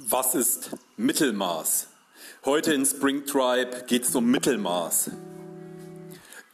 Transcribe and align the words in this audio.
Was 0.00 0.36
ist 0.36 0.70
Mittelmaß? 0.96 1.88
Heute 2.44 2.72
in 2.72 2.86
Spring 2.86 3.26
Tribe 3.26 3.82
geht 3.88 4.04
es 4.04 4.14
um 4.14 4.30
Mittelmaß. 4.30 5.10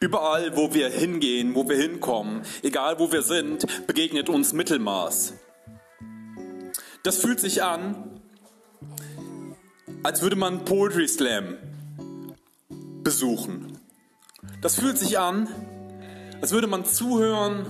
Überall, 0.01 0.57
wo 0.57 0.73
wir 0.73 0.89
hingehen, 0.89 1.55
wo 1.55 1.69
wir 1.69 1.77
hinkommen, 1.77 2.41
egal 2.63 2.99
wo 2.99 3.13
wir 3.13 3.21
sind, 3.21 3.67
begegnet 3.87 4.31
uns 4.31 4.55
Mittelmaß. 4.55 5.35
Das 7.03 7.19
fühlt 7.19 7.39
sich 7.39 7.63
an, 7.63 8.23
als 10.03 10.23
würde 10.23 10.37
man 10.37 10.65
Poetry 10.65 11.07
Slam 11.07 11.59
besuchen. 13.03 13.79
Das 14.63 14.77
fühlt 14.77 14.97
sich 14.97 15.19
an, 15.19 15.49
als 16.41 16.53
würde 16.53 16.67
man 16.67 16.87
zuhören, 16.87 17.67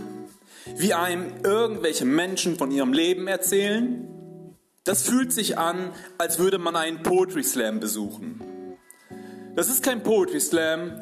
wie 0.77 0.95
einem 0.95 1.33
irgendwelche 1.43 2.05
Menschen 2.05 2.57
von 2.57 2.71
ihrem 2.71 2.93
Leben 2.93 3.27
erzählen 3.27 4.14
das 4.85 5.03
fühlt 5.03 5.33
sich 5.33 5.57
an, 5.57 5.93
als 6.19 6.39
würde 6.39 6.59
man 6.59 6.77
einen 6.77 7.03
Poetry 7.03 7.43
Slam 7.43 7.81
besuchen. 7.81 8.41
Das 9.57 9.71
ist 9.71 9.83
kein 9.83 10.03
Poetry 10.03 10.41
Slam, 10.41 10.93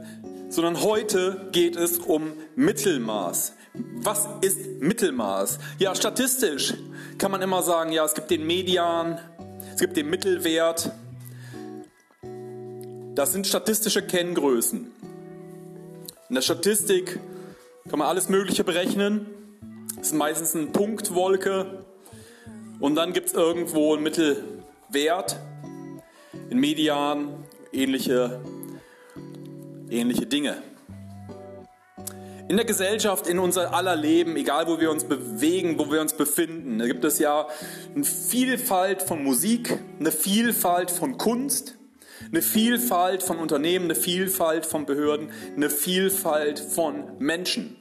sondern 0.49 0.83
heute 0.83 1.49
geht 1.51 1.75
es 1.77 1.99
um 1.99 2.33
Mittelmaß. 2.55 3.55
Was 3.75 4.29
ist 4.43 4.81
Mittelmaß? 4.81 5.59
Ja, 5.79 5.95
statistisch 5.95 6.75
kann 7.19 7.31
man 7.33 7.43
immer 7.43 7.63
sagen, 7.63 7.91
ja, 7.91 8.05
es 8.05 8.15
gibt 8.15 8.31
den 8.31 8.47
Median, 8.47 9.19
es 9.75 9.81
gibt 9.81 9.97
den 9.97 10.09
Mittelwert. 10.11 10.93
Das 13.15 13.33
sind 13.33 13.47
statistische 13.47 14.03
Kenngrößen. 14.03 14.93
In 16.29 16.35
der 16.35 16.43
Statistik 16.43 17.19
kann 17.89 17.99
man 17.99 18.09
alles 18.09 18.29
Mögliche 18.29 18.63
berechnen. 18.63 19.27
Es 20.01 20.09
ist 20.09 20.15
meistens 20.15 20.55
eine 20.55 20.67
Punktwolke. 20.67 21.85
Und 22.83 22.97
dann 22.97 23.13
gibt 23.13 23.29
es 23.29 23.35
irgendwo 23.35 23.95
einen 23.95 24.03
Mittelwert, 24.03 25.37
in 26.51 26.59
Median, 26.59 27.45
ähnliche, 27.73 28.41
ähnliche 29.89 30.27
Dinge. 30.27 30.57
In 32.49 32.57
der 32.57 32.67
Gesellschaft, 32.67 33.29
in 33.29 33.39
unser 33.39 33.73
aller 33.73 33.95
Leben, 33.95 34.35
egal 34.35 34.67
wo 34.67 34.81
wir 34.81 34.91
uns 34.91 35.05
bewegen, 35.05 35.79
wo 35.79 35.93
wir 35.93 36.01
uns 36.01 36.15
befinden, 36.15 36.81
da 36.81 36.89
gibt 36.89 37.05
es 37.05 37.21
ja 37.21 37.47
eine 37.95 38.03
Vielfalt 38.03 39.03
von 39.03 39.23
Musik, 39.23 39.79
eine 40.01 40.11
Vielfalt 40.11 40.91
von 40.91 41.19
Kunst, 41.19 41.77
eine 42.33 42.43
Vielfalt 42.43 43.23
von 43.23 43.39
Unternehmen, 43.39 43.85
eine 43.85 43.95
Vielfalt 43.95 44.67
von 44.67 44.87
Behörden, 44.87 45.31
eine 45.55 45.71
Vielfalt 45.71 46.59
von 46.59 47.13
Menschen 47.21 47.77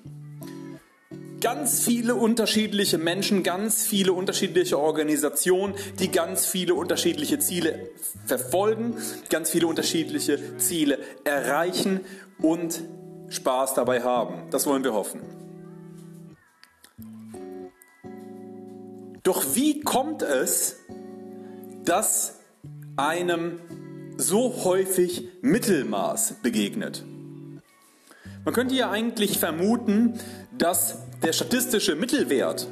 ganz 1.41 1.83
viele 1.83 2.15
unterschiedliche 2.15 2.97
Menschen, 2.97 3.43
ganz 3.43 3.85
viele 3.85 4.13
unterschiedliche 4.13 4.79
Organisationen, 4.79 5.73
die 5.99 6.09
ganz 6.09 6.45
viele 6.45 6.75
unterschiedliche 6.75 7.39
Ziele 7.39 7.89
verfolgen, 8.25 8.95
ganz 9.29 9.49
viele 9.49 9.67
unterschiedliche 9.67 10.57
Ziele 10.57 10.99
erreichen 11.23 12.01
und 12.39 12.81
Spaß 13.29 13.73
dabei 13.73 14.03
haben. 14.03 14.49
Das 14.51 14.65
wollen 14.67 14.83
wir 14.83 14.93
hoffen. 14.93 15.21
Doch 19.23 19.43
wie 19.53 19.81
kommt 19.81 20.21
es, 20.21 20.77
dass 21.85 22.39
einem 22.95 23.59
so 24.17 24.63
häufig 24.63 25.27
Mittelmaß 25.41 26.35
begegnet? 26.41 27.03
Man 28.43 28.53
könnte 28.53 28.73
ja 28.73 28.89
eigentlich 28.89 29.37
vermuten, 29.37 30.19
dass 30.57 30.97
der 31.23 31.33
statistische 31.33 31.95
Mittelwert 31.95 32.67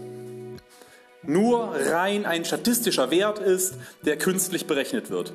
nur 1.23 1.75
rein 1.75 2.25
ein 2.25 2.45
statistischer 2.45 3.11
Wert 3.11 3.39
ist, 3.39 3.75
der 4.05 4.17
künstlich 4.17 4.65
berechnet 4.65 5.09
wird. 5.09 5.33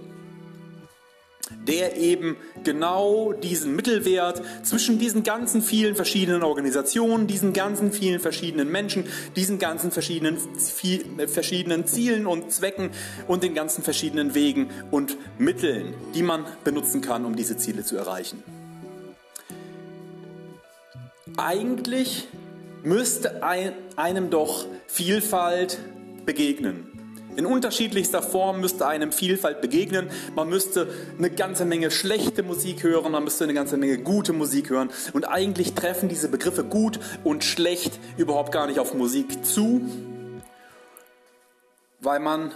Der 1.68 1.96
eben 1.98 2.36
genau 2.64 3.34
diesen 3.34 3.76
Mittelwert 3.76 4.42
zwischen 4.62 4.98
diesen 4.98 5.24
ganzen 5.24 5.60
vielen 5.60 5.94
verschiedenen 5.94 6.42
Organisationen, 6.42 7.26
diesen 7.26 7.52
ganzen 7.52 7.92
vielen 7.92 8.18
verschiedenen 8.18 8.70
Menschen, 8.70 9.04
diesen 9.36 9.58
ganzen 9.58 9.90
verschiedenen, 9.90 10.38
verschiedenen 11.28 11.86
Zielen 11.86 12.26
und 12.26 12.50
Zwecken 12.50 12.90
und 13.28 13.42
den 13.42 13.54
ganzen 13.54 13.84
verschiedenen 13.84 14.34
Wegen 14.34 14.70
und 14.90 15.16
Mitteln, 15.38 15.94
die 16.14 16.22
man 16.22 16.46
benutzen 16.64 17.02
kann, 17.02 17.26
um 17.26 17.36
diese 17.36 17.58
Ziele 17.58 17.84
zu 17.84 17.96
erreichen. 17.96 18.42
Eigentlich 21.36 22.26
müsste 22.84 23.42
einem 23.42 24.30
doch 24.30 24.66
Vielfalt 24.86 25.78
begegnen. 26.26 26.90
In 27.36 27.46
unterschiedlichster 27.46 28.22
Form 28.22 28.60
müsste 28.60 28.86
einem 28.86 29.10
Vielfalt 29.10 29.60
begegnen. 29.60 30.08
Man 30.36 30.48
müsste 30.48 30.88
eine 31.18 31.30
ganze 31.30 31.64
Menge 31.64 31.90
schlechte 31.90 32.44
Musik 32.44 32.84
hören, 32.84 33.10
man 33.10 33.24
müsste 33.24 33.42
eine 33.44 33.54
ganze 33.54 33.76
Menge 33.76 33.98
gute 33.98 34.32
Musik 34.32 34.70
hören. 34.70 34.90
Und 35.14 35.24
eigentlich 35.24 35.74
treffen 35.74 36.08
diese 36.08 36.28
Begriffe 36.28 36.62
gut 36.62 37.00
und 37.24 37.42
schlecht 37.42 37.98
überhaupt 38.16 38.52
gar 38.52 38.68
nicht 38.68 38.78
auf 38.78 38.94
Musik 38.94 39.44
zu, 39.44 39.80
weil 42.00 42.20
man, 42.20 42.52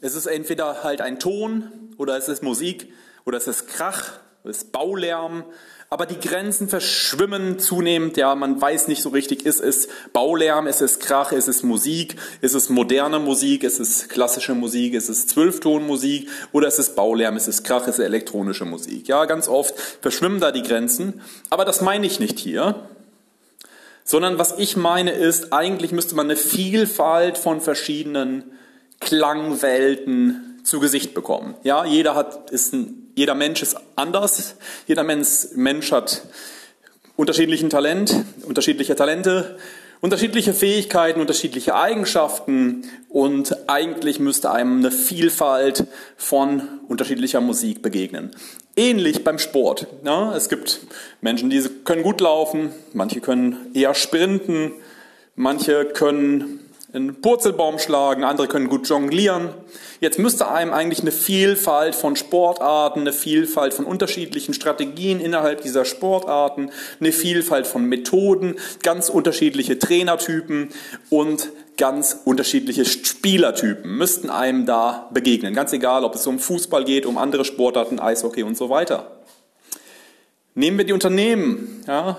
es 0.00 0.14
ist 0.14 0.26
entweder 0.26 0.84
halt 0.84 1.00
ein 1.00 1.18
Ton 1.18 1.72
oder 1.96 2.16
es 2.16 2.28
ist 2.28 2.42
Musik 2.42 2.92
oder 3.24 3.38
es 3.38 3.48
ist 3.48 3.66
Krach, 3.66 4.20
es 4.44 4.58
ist 4.58 4.72
Baulärm, 4.72 5.44
aber 5.92 6.06
die 6.06 6.20
Grenzen 6.20 6.68
verschwimmen 6.68 7.58
zunehmend. 7.58 8.16
Ja, 8.16 8.36
man 8.36 8.60
weiß 8.60 8.86
nicht 8.86 9.02
so 9.02 9.08
richtig, 9.08 9.44
ist 9.44 9.60
es 9.60 9.88
Baulärm, 10.12 10.68
ist 10.68 10.80
es 10.80 11.00
Krach, 11.00 11.32
ist 11.32 11.48
es 11.48 11.64
Musik, 11.64 12.14
ist 12.40 12.54
es 12.54 12.68
moderne 12.68 13.18
Musik, 13.18 13.64
ist 13.64 13.80
es 13.80 14.08
klassische 14.08 14.54
Musik, 14.54 14.94
ist 14.94 15.08
es 15.08 15.26
Zwölftonmusik 15.26 16.28
oder 16.52 16.68
ist 16.68 16.78
es 16.78 16.94
Baulärm, 16.94 17.36
ist 17.36 17.48
es 17.48 17.64
Krach, 17.64 17.88
ist 17.88 17.98
es 17.98 18.04
elektronische 18.04 18.64
Musik. 18.64 19.08
Ja, 19.08 19.24
ganz 19.24 19.48
oft 19.48 19.74
verschwimmen 20.00 20.38
da 20.38 20.52
die 20.52 20.62
Grenzen. 20.62 21.22
Aber 21.50 21.64
das 21.64 21.80
meine 21.80 22.06
ich 22.06 22.20
nicht 22.20 22.38
hier. 22.38 22.86
Sondern 24.04 24.38
was 24.38 24.54
ich 24.58 24.76
meine 24.76 25.10
ist, 25.10 25.52
eigentlich 25.52 25.90
müsste 25.90 26.14
man 26.14 26.26
eine 26.26 26.36
Vielfalt 26.36 27.36
von 27.36 27.60
verschiedenen 27.60 28.44
Klangwelten 29.00 30.60
zu 30.62 30.78
Gesicht 30.78 31.14
bekommen. 31.14 31.56
Ja, 31.64 31.84
jeder 31.84 32.14
hat, 32.14 32.50
ist 32.52 32.74
ein 32.74 32.99
jeder 33.14 33.34
Mensch 33.34 33.62
ist 33.62 33.76
anders. 33.96 34.56
Jeder 34.86 35.02
Mensch 35.02 35.92
hat 35.92 36.22
unterschiedlichen 37.16 37.70
Talent, 37.70 38.24
unterschiedliche 38.42 38.94
Talente, 38.96 39.58
unterschiedliche 40.00 40.54
Fähigkeiten, 40.54 41.20
unterschiedliche 41.20 41.74
Eigenschaften 41.74 42.84
und 43.08 43.68
eigentlich 43.68 44.18
müsste 44.18 44.50
einem 44.50 44.78
eine 44.78 44.90
Vielfalt 44.90 45.86
von 46.16 46.62
unterschiedlicher 46.88 47.40
Musik 47.40 47.82
begegnen. 47.82 48.30
Ähnlich 48.76 49.24
beim 49.24 49.38
Sport. 49.38 49.86
Ja, 50.04 50.34
es 50.34 50.48
gibt 50.48 50.80
Menschen, 51.20 51.50
die 51.50 51.62
können 51.84 52.02
gut 52.02 52.20
laufen, 52.20 52.70
manche 52.94 53.20
können 53.20 53.70
eher 53.74 53.94
sprinten, 53.94 54.72
manche 55.34 55.84
können 55.84 56.60
einen 56.92 57.20
Purzelbaum 57.20 57.78
schlagen, 57.78 58.24
andere 58.24 58.48
können 58.48 58.68
gut 58.68 58.88
jonglieren. 58.88 59.50
Jetzt 60.00 60.18
müsste 60.18 60.50
einem 60.50 60.72
eigentlich 60.72 61.00
eine 61.00 61.12
Vielfalt 61.12 61.94
von 61.94 62.16
Sportarten, 62.16 63.00
eine 63.00 63.12
Vielfalt 63.12 63.74
von 63.74 63.84
unterschiedlichen 63.84 64.54
Strategien 64.54 65.20
innerhalb 65.20 65.62
dieser 65.62 65.84
Sportarten, 65.84 66.70
eine 66.98 67.12
Vielfalt 67.12 67.66
von 67.66 67.84
Methoden, 67.84 68.56
ganz 68.82 69.08
unterschiedliche 69.08 69.78
Trainertypen 69.78 70.70
und 71.10 71.50
ganz 71.76 72.20
unterschiedliche 72.24 72.84
Spielertypen 72.84 73.96
müssten 73.96 74.28
einem 74.28 74.66
da 74.66 75.08
begegnen. 75.12 75.54
Ganz 75.54 75.72
egal, 75.72 76.04
ob 76.04 76.14
es 76.14 76.26
um 76.26 76.38
Fußball 76.38 76.84
geht, 76.84 77.06
um 77.06 77.16
andere 77.16 77.44
Sportarten, 77.44 78.00
Eishockey 78.00 78.42
und 78.42 78.56
so 78.56 78.68
weiter. 78.68 79.20
Nehmen 80.54 80.76
wir 80.78 80.84
die 80.84 80.92
Unternehmen. 80.92 81.82
Ja, 81.86 82.18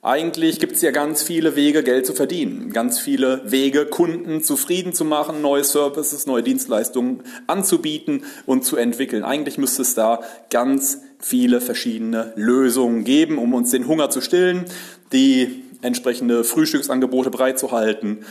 eigentlich 0.00 0.60
gibt 0.60 0.74
es 0.76 0.82
ja 0.82 0.92
ganz 0.92 1.24
viele 1.24 1.56
Wege, 1.56 1.82
Geld 1.82 2.06
zu 2.06 2.14
verdienen, 2.14 2.72
ganz 2.72 3.00
viele 3.00 3.42
Wege, 3.50 3.84
Kunden 3.84 4.44
zufrieden 4.44 4.92
zu 4.92 5.04
machen, 5.04 5.42
neue 5.42 5.64
Services, 5.64 6.26
neue 6.26 6.44
Dienstleistungen 6.44 7.24
anzubieten 7.48 8.24
und 8.46 8.64
zu 8.64 8.76
entwickeln. 8.76 9.24
Eigentlich 9.24 9.58
müsste 9.58 9.82
es 9.82 9.94
da 9.94 10.20
ganz 10.50 11.00
viele 11.18 11.60
verschiedene 11.60 12.32
Lösungen 12.36 13.02
geben, 13.02 13.38
um 13.38 13.54
uns 13.54 13.72
den 13.72 13.88
Hunger 13.88 14.08
zu 14.08 14.20
stillen, 14.20 14.66
die 15.12 15.64
entsprechende 15.82 16.44
Frühstücksangebote 16.44 17.30
bereitzuhalten 17.30 18.24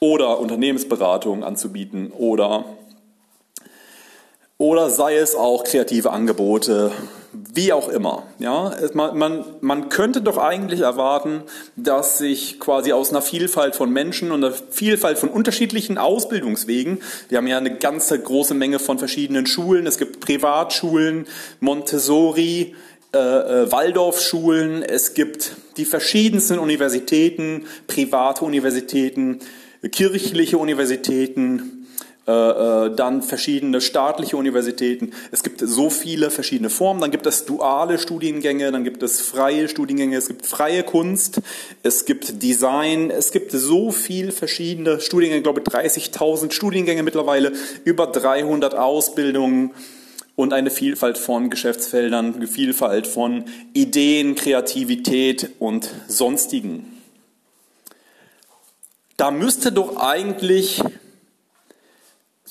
oder 0.00 0.40
Unternehmensberatungen 0.40 1.44
anzubieten 1.44 2.10
oder 2.10 2.64
oder 4.56 4.90
sei 4.90 5.16
es 5.16 5.34
auch 5.34 5.64
kreative 5.64 6.12
Angebote, 6.12 6.92
wie 7.54 7.72
auch 7.72 7.88
immer. 7.88 8.24
Ja, 8.38 8.74
man, 8.94 9.18
man, 9.18 9.44
man 9.60 9.88
könnte 9.90 10.22
doch 10.22 10.38
eigentlich 10.38 10.80
erwarten, 10.80 11.42
dass 11.76 12.18
sich 12.18 12.58
quasi 12.58 12.92
aus 12.92 13.10
einer 13.10 13.20
Vielfalt 13.20 13.76
von 13.76 13.92
Menschen 13.92 14.32
und 14.32 14.42
einer 14.42 14.54
Vielfalt 14.70 15.18
von 15.18 15.28
unterschiedlichen 15.28 15.98
Ausbildungswegen, 15.98 17.00
wir 17.28 17.38
haben 17.38 17.46
ja 17.46 17.58
eine 17.58 17.76
ganze 17.76 18.18
große 18.18 18.54
Menge 18.54 18.78
von 18.78 18.98
verschiedenen 18.98 19.46
Schulen, 19.46 19.86
es 19.86 19.98
gibt 19.98 20.20
Privatschulen, 20.20 21.26
Montessori, 21.60 22.74
äh, 23.14 23.18
äh, 23.18 23.70
Waldorfschulen, 23.70 24.82
es 24.82 25.12
gibt 25.12 25.52
die 25.76 25.84
verschiedensten 25.84 26.58
Universitäten, 26.58 27.66
private 27.86 28.46
Universitäten, 28.46 29.40
kirchliche 29.90 30.56
Universitäten, 30.56 31.81
dann 32.24 33.22
verschiedene 33.22 33.80
staatliche 33.80 34.36
Universitäten. 34.36 35.12
Es 35.32 35.42
gibt 35.42 35.60
so 35.60 35.90
viele 35.90 36.30
verschiedene 36.30 36.70
Formen. 36.70 37.00
Dann 37.00 37.10
gibt 37.10 37.26
es 37.26 37.44
duale 37.46 37.98
Studiengänge, 37.98 38.70
dann 38.70 38.84
gibt 38.84 39.02
es 39.02 39.20
freie 39.20 39.68
Studiengänge, 39.68 40.16
es 40.16 40.28
gibt 40.28 40.46
freie 40.46 40.84
Kunst, 40.84 41.40
es 41.82 42.04
gibt 42.04 42.42
Design, 42.42 43.10
es 43.10 43.32
gibt 43.32 43.50
so 43.50 43.90
viel 43.90 44.30
verschiedene 44.30 45.00
Studiengänge, 45.00 45.38
ich 45.38 45.42
glaube 45.42 45.62
30.000 45.62 46.52
Studiengänge 46.52 47.02
mittlerweile, 47.02 47.52
über 47.84 48.06
300 48.06 48.76
Ausbildungen 48.76 49.72
und 50.36 50.52
eine 50.52 50.70
Vielfalt 50.70 51.18
von 51.18 51.50
Geschäftsfeldern, 51.50 52.36
eine 52.36 52.46
Vielfalt 52.46 53.06
von 53.08 53.46
Ideen, 53.72 54.36
Kreativität 54.36 55.50
und 55.58 55.90
sonstigen. 56.06 56.86
Da 59.16 59.30
müsste 59.30 59.72
doch 59.72 59.96
eigentlich 59.96 60.82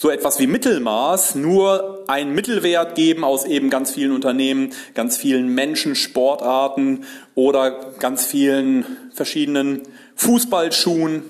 so 0.01 0.09
etwas 0.09 0.39
wie 0.39 0.47
Mittelmaß 0.47 1.35
nur 1.35 2.05
einen 2.07 2.33
Mittelwert 2.33 2.95
geben 2.95 3.23
aus 3.23 3.45
eben 3.45 3.69
ganz 3.69 3.91
vielen 3.91 4.13
Unternehmen, 4.13 4.71
ganz 4.95 5.15
vielen 5.15 5.47
Menschen, 5.49 5.93
Sportarten 5.93 7.03
oder 7.35 7.93
ganz 7.99 8.25
vielen 8.25 8.83
verschiedenen 9.13 9.83
Fußballschuhen. 10.15 11.21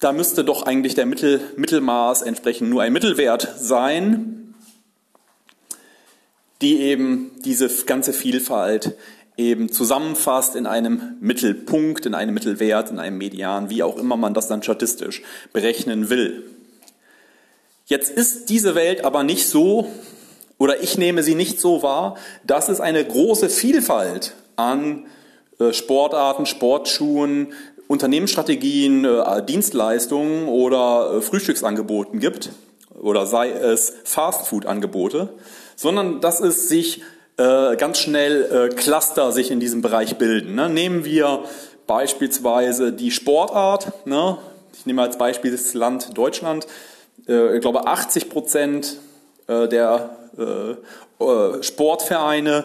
Da 0.00 0.12
müsste 0.12 0.44
doch 0.44 0.64
eigentlich 0.64 0.96
der 0.96 1.06
Mittel, 1.06 1.40
Mittelmaß 1.56 2.20
entsprechend 2.20 2.68
nur 2.68 2.82
ein 2.82 2.92
Mittelwert 2.92 3.54
sein, 3.58 4.54
die 6.60 6.82
eben 6.82 7.30
diese 7.42 7.70
ganze 7.86 8.12
Vielfalt 8.12 8.98
eben 9.38 9.72
zusammenfasst 9.72 10.56
in 10.56 10.66
einem 10.66 11.16
Mittelpunkt, 11.20 12.04
in 12.04 12.14
einem 12.14 12.34
Mittelwert, 12.34 12.90
in 12.90 12.98
einem 12.98 13.16
Median, 13.16 13.70
wie 13.70 13.82
auch 13.82 13.96
immer 13.96 14.18
man 14.18 14.34
das 14.34 14.46
dann 14.46 14.62
statistisch 14.62 15.22
berechnen 15.54 16.10
will. 16.10 16.57
Jetzt 17.88 18.10
ist 18.10 18.50
diese 18.50 18.74
Welt 18.74 19.02
aber 19.02 19.22
nicht 19.22 19.48
so, 19.48 19.88
oder 20.58 20.82
ich 20.82 20.98
nehme 20.98 21.22
sie 21.22 21.34
nicht 21.34 21.58
so 21.58 21.82
wahr, 21.82 22.16
dass 22.44 22.68
es 22.68 22.82
eine 22.82 23.02
große 23.02 23.48
Vielfalt 23.48 24.34
an 24.56 25.06
äh, 25.58 25.72
Sportarten, 25.72 26.44
Sportschuhen, 26.44 27.54
Unternehmensstrategien, 27.86 29.06
äh, 29.06 29.42
Dienstleistungen 29.42 30.48
oder 30.48 31.14
äh, 31.14 31.20
Frühstücksangeboten 31.22 32.20
gibt, 32.20 32.50
oder 33.00 33.24
sei 33.24 33.50
es 33.52 33.94
Fastfood-Angebote, 34.04 35.30
sondern 35.74 36.20
dass 36.20 36.40
es 36.40 36.68
sich 36.68 37.02
ganz 37.36 38.00
schnell 38.00 38.72
Cluster 38.74 39.30
sich 39.30 39.52
in 39.52 39.60
diesem 39.60 39.80
Bereich 39.80 40.18
bilden. 40.18 40.56
Ne? 40.56 40.68
Nehmen 40.68 41.04
wir 41.04 41.44
beispielsweise 41.86 42.92
die 42.92 43.12
Sportart, 43.12 44.04
ne? 44.04 44.38
ich 44.76 44.86
nehme 44.86 45.02
als 45.02 45.18
Beispiel 45.18 45.52
das 45.52 45.72
Land 45.72 46.18
Deutschland, 46.18 46.66
äh, 47.26 47.56
ich 47.56 47.60
glaube 47.60 47.86
80 47.86 48.28
Prozent 48.28 48.98
äh, 49.46 49.68
der 49.68 50.16
äh, 50.38 51.62
Sportvereine 51.62 52.64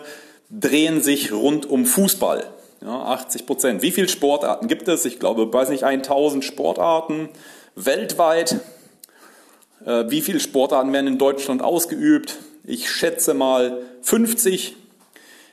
drehen 0.50 1.02
sich 1.02 1.32
rund 1.32 1.66
um 1.66 1.86
Fußball. 1.86 2.46
Ja, 2.82 3.04
80 3.06 3.46
Prozent. 3.46 3.82
Wie 3.82 3.92
viele 3.92 4.10
Sportarten 4.10 4.68
gibt 4.68 4.88
es? 4.88 5.06
Ich 5.06 5.20
glaube, 5.20 5.52
weiß 5.52 5.70
nicht, 5.70 5.86
1000 5.86 6.44
Sportarten 6.44 7.30
weltweit. 7.76 8.60
Wie 9.80 10.22
viele 10.22 10.40
Sportarten 10.40 10.94
werden 10.94 11.08
in 11.08 11.18
Deutschland 11.18 11.62
ausgeübt? 11.62 12.38
Ich 12.64 12.92
schätze 12.92 13.34
mal 13.34 13.82
50. 14.02 14.76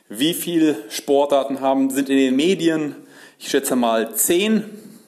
Wie 0.09 0.33
viele 0.33 0.75
Sportarten 0.89 1.61
haben, 1.61 1.89
sind 1.89 2.09
in 2.09 2.17
den 2.17 2.35
Medien? 2.35 2.95
Ich 3.39 3.49
schätze 3.49 3.75
mal 3.75 4.13
10. 4.13 4.65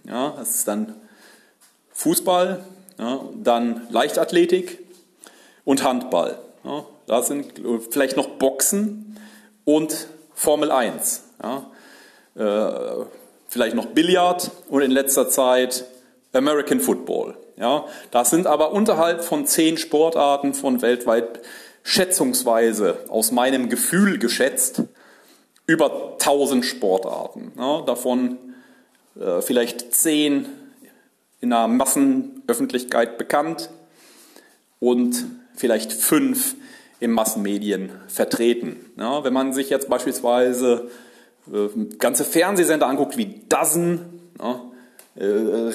Ja, 0.07 0.33
das 0.37 0.55
ist 0.55 0.67
dann 0.67 0.95
Fußball, 1.91 2.63
ja, 2.99 3.21
dann 3.41 3.87
Leichtathletik 3.89 4.79
und 5.65 5.83
Handball. 5.83 6.37
Ja, 6.63 6.85
da 7.07 7.21
sind 7.21 7.61
vielleicht 7.89 8.17
noch 8.17 8.27
Boxen 8.27 9.19
und 9.65 10.07
Formel 10.33 10.71
1. 10.71 11.23
Ja, 11.41 11.71
äh, 12.35 13.05
vielleicht 13.47 13.75
noch 13.75 13.87
Billard 13.87 14.51
und 14.69 14.81
in 14.81 14.91
letzter 14.91 15.29
Zeit 15.29 15.85
American 16.31 16.79
Football. 16.79 17.37
Ja, 17.57 17.85
das 18.11 18.29
sind 18.31 18.47
aber 18.47 18.71
unterhalb 18.71 19.23
von 19.23 19.45
zehn 19.45 19.77
Sportarten 19.77 20.53
von 20.53 20.81
weltweit 20.81 21.41
schätzungsweise 21.83 22.97
aus 23.09 23.31
meinem 23.31 23.69
Gefühl 23.69 24.17
geschätzt 24.17 24.83
über 25.67 26.13
1000 26.13 26.65
Sportarten. 26.65 27.51
Ja, 27.57 27.81
davon 27.81 28.37
äh, 29.19 29.41
vielleicht 29.41 29.93
zehn 29.93 30.47
in 31.43 31.51
einer 31.51 31.67
Massenöffentlichkeit 31.67 33.17
bekannt 33.17 33.69
und 34.79 35.25
vielleicht 35.55 35.91
fünf 35.91 36.55
in 37.01 37.11
Massenmedien 37.11 37.91
vertreten. 38.07 38.77
Ja, 38.97 39.25
wenn 39.25 39.33
man 39.33 39.51
sich 39.51 39.69
jetzt 39.69 39.89
beispielsweise 39.89 40.89
äh, 41.51 41.95
ganze 41.97 42.23
Fernsehsender 42.23 42.87
anguckt 42.87 43.17
wie 43.17 43.41
Dozen, 43.49 44.21
ja, 44.39 44.61
äh, 45.15 45.25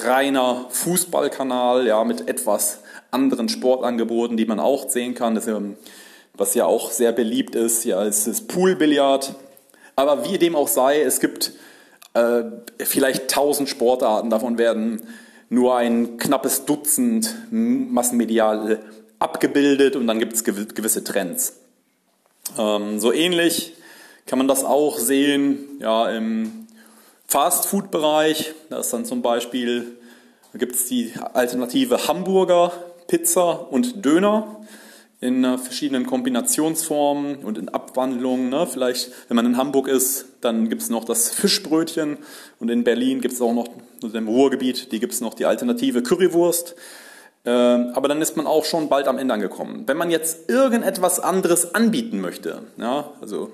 reiner 0.07 0.65
Fußballkanal 0.71 1.87
ja, 1.87 2.03
mit 2.03 2.29
etwas 2.29 2.81
anderen 3.11 3.51
Sportangeboten, 3.51 4.39
die 4.39 4.47
man 4.47 4.61
auch 4.61 4.89
sehen 4.89 5.15
kann, 5.15 5.35
das, 5.35 5.47
was 6.33 6.55
ja 6.55 6.65
auch 6.65 6.91
sehr 6.91 7.13
beliebt 7.13 7.57
ist, 7.57 7.85
ja, 7.85 8.03
ist 8.05 8.27
das 8.27 8.41
Poolbillard. 8.41 9.35
Aber 9.97 10.25
wie 10.25 10.39
dem 10.39 10.57
auch 10.57 10.69
sei, 10.69 11.03
es 11.03 11.21
gibt 11.21 11.53
äh, 12.15 12.45
vielleicht 12.79 13.29
tausend 13.29 13.69
Sportarten, 13.69 14.31
davon 14.31 14.57
werden 14.57 15.03
nur 15.49 15.77
ein 15.77 16.19
knappes 16.19 16.65
Dutzend 16.65 17.35
massenmedial 17.51 18.81
abgebildet 19.19 19.97
und 19.97 20.07
dann 20.07 20.19
gibt 20.19 20.35
es 20.35 20.45
gewisse 20.45 21.05
Trends. 21.05 21.61
Ähm, 22.57 22.99
so 22.99 23.13
ähnlich 23.13 23.75
kann 24.27 24.39
man 24.39 24.49
das 24.49 24.65
auch 24.65 24.99
sehen 24.99 25.79
ja, 25.81 26.09
im 26.11 26.67
Fast-Food-Bereich. 27.27 28.55
Da 28.71 28.81
ist 28.81 28.93
dann 28.93 29.05
zum 29.05 29.23
Beispiel, 29.23 29.97
gibt 30.55 30.75
es 30.75 30.87
die 30.87 31.13
Alternative 31.33 32.09
Hamburger, 32.09 32.73
Pizza 33.07 33.71
und 33.71 34.05
Döner 34.05 34.57
in 35.21 35.43
äh, 35.45 35.59
verschiedenen 35.59 36.07
Kombinationsformen 36.07 37.37
und 37.37 37.59
in 37.59 37.69
Abwandlungen. 37.69 38.51
Ne? 38.51 38.67
Vielleicht, 38.67 39.11
wenn 39.29 39.37
man 39.37 39.47
in 39.47 39.57
Hamburg 39.57 39.89
ist, 39.89 40.27
dann 40.41 40.69
gibt 40.69 40.83
es 40.83 40.91
noch 40.91 41.05
das 41.05 41.31
Fischbrötchen 41.31 42.19
und 42.61 42.69
in 42.69 42.85
Berlin 42.85 43.21
gibt 43.21 43.35
es 43.35 43.41
auch 43.41 43.53
noch, 43.53 43.69
also 44.03 44.17
im 44.17 44.29
Ruhrgebiet, 44.29 44.93
die 44.93 45.01
gibt 45.01 45.13
es 45.13 45.21
noch 45.21 45.35
die 45.35 45.47
alternative 45.47 46.03
Currywurst. 46.03 46.75
Ähm, 47.45 47.93
aber 47.95 48.09
dann 48.09 48.21
ist 48.21 48.37
man 48.37 48.47
auch 48.47 48.65
schon 48.65 48.89
bald 48.89 49.09
am 49.09 49.19
Ende 49.19 49.35
angekommen. 49.35 49.85
Wenn 49.87 49.97
man 49.97 50.11
jetzt 50.11 50.51
irgendetwas 50.51 51.21
anderes 51.21 51.75
anbieten 51.75 52.21
möchte, 52.21 52.63
ja, 52.77 53.11
also 53.21 53.51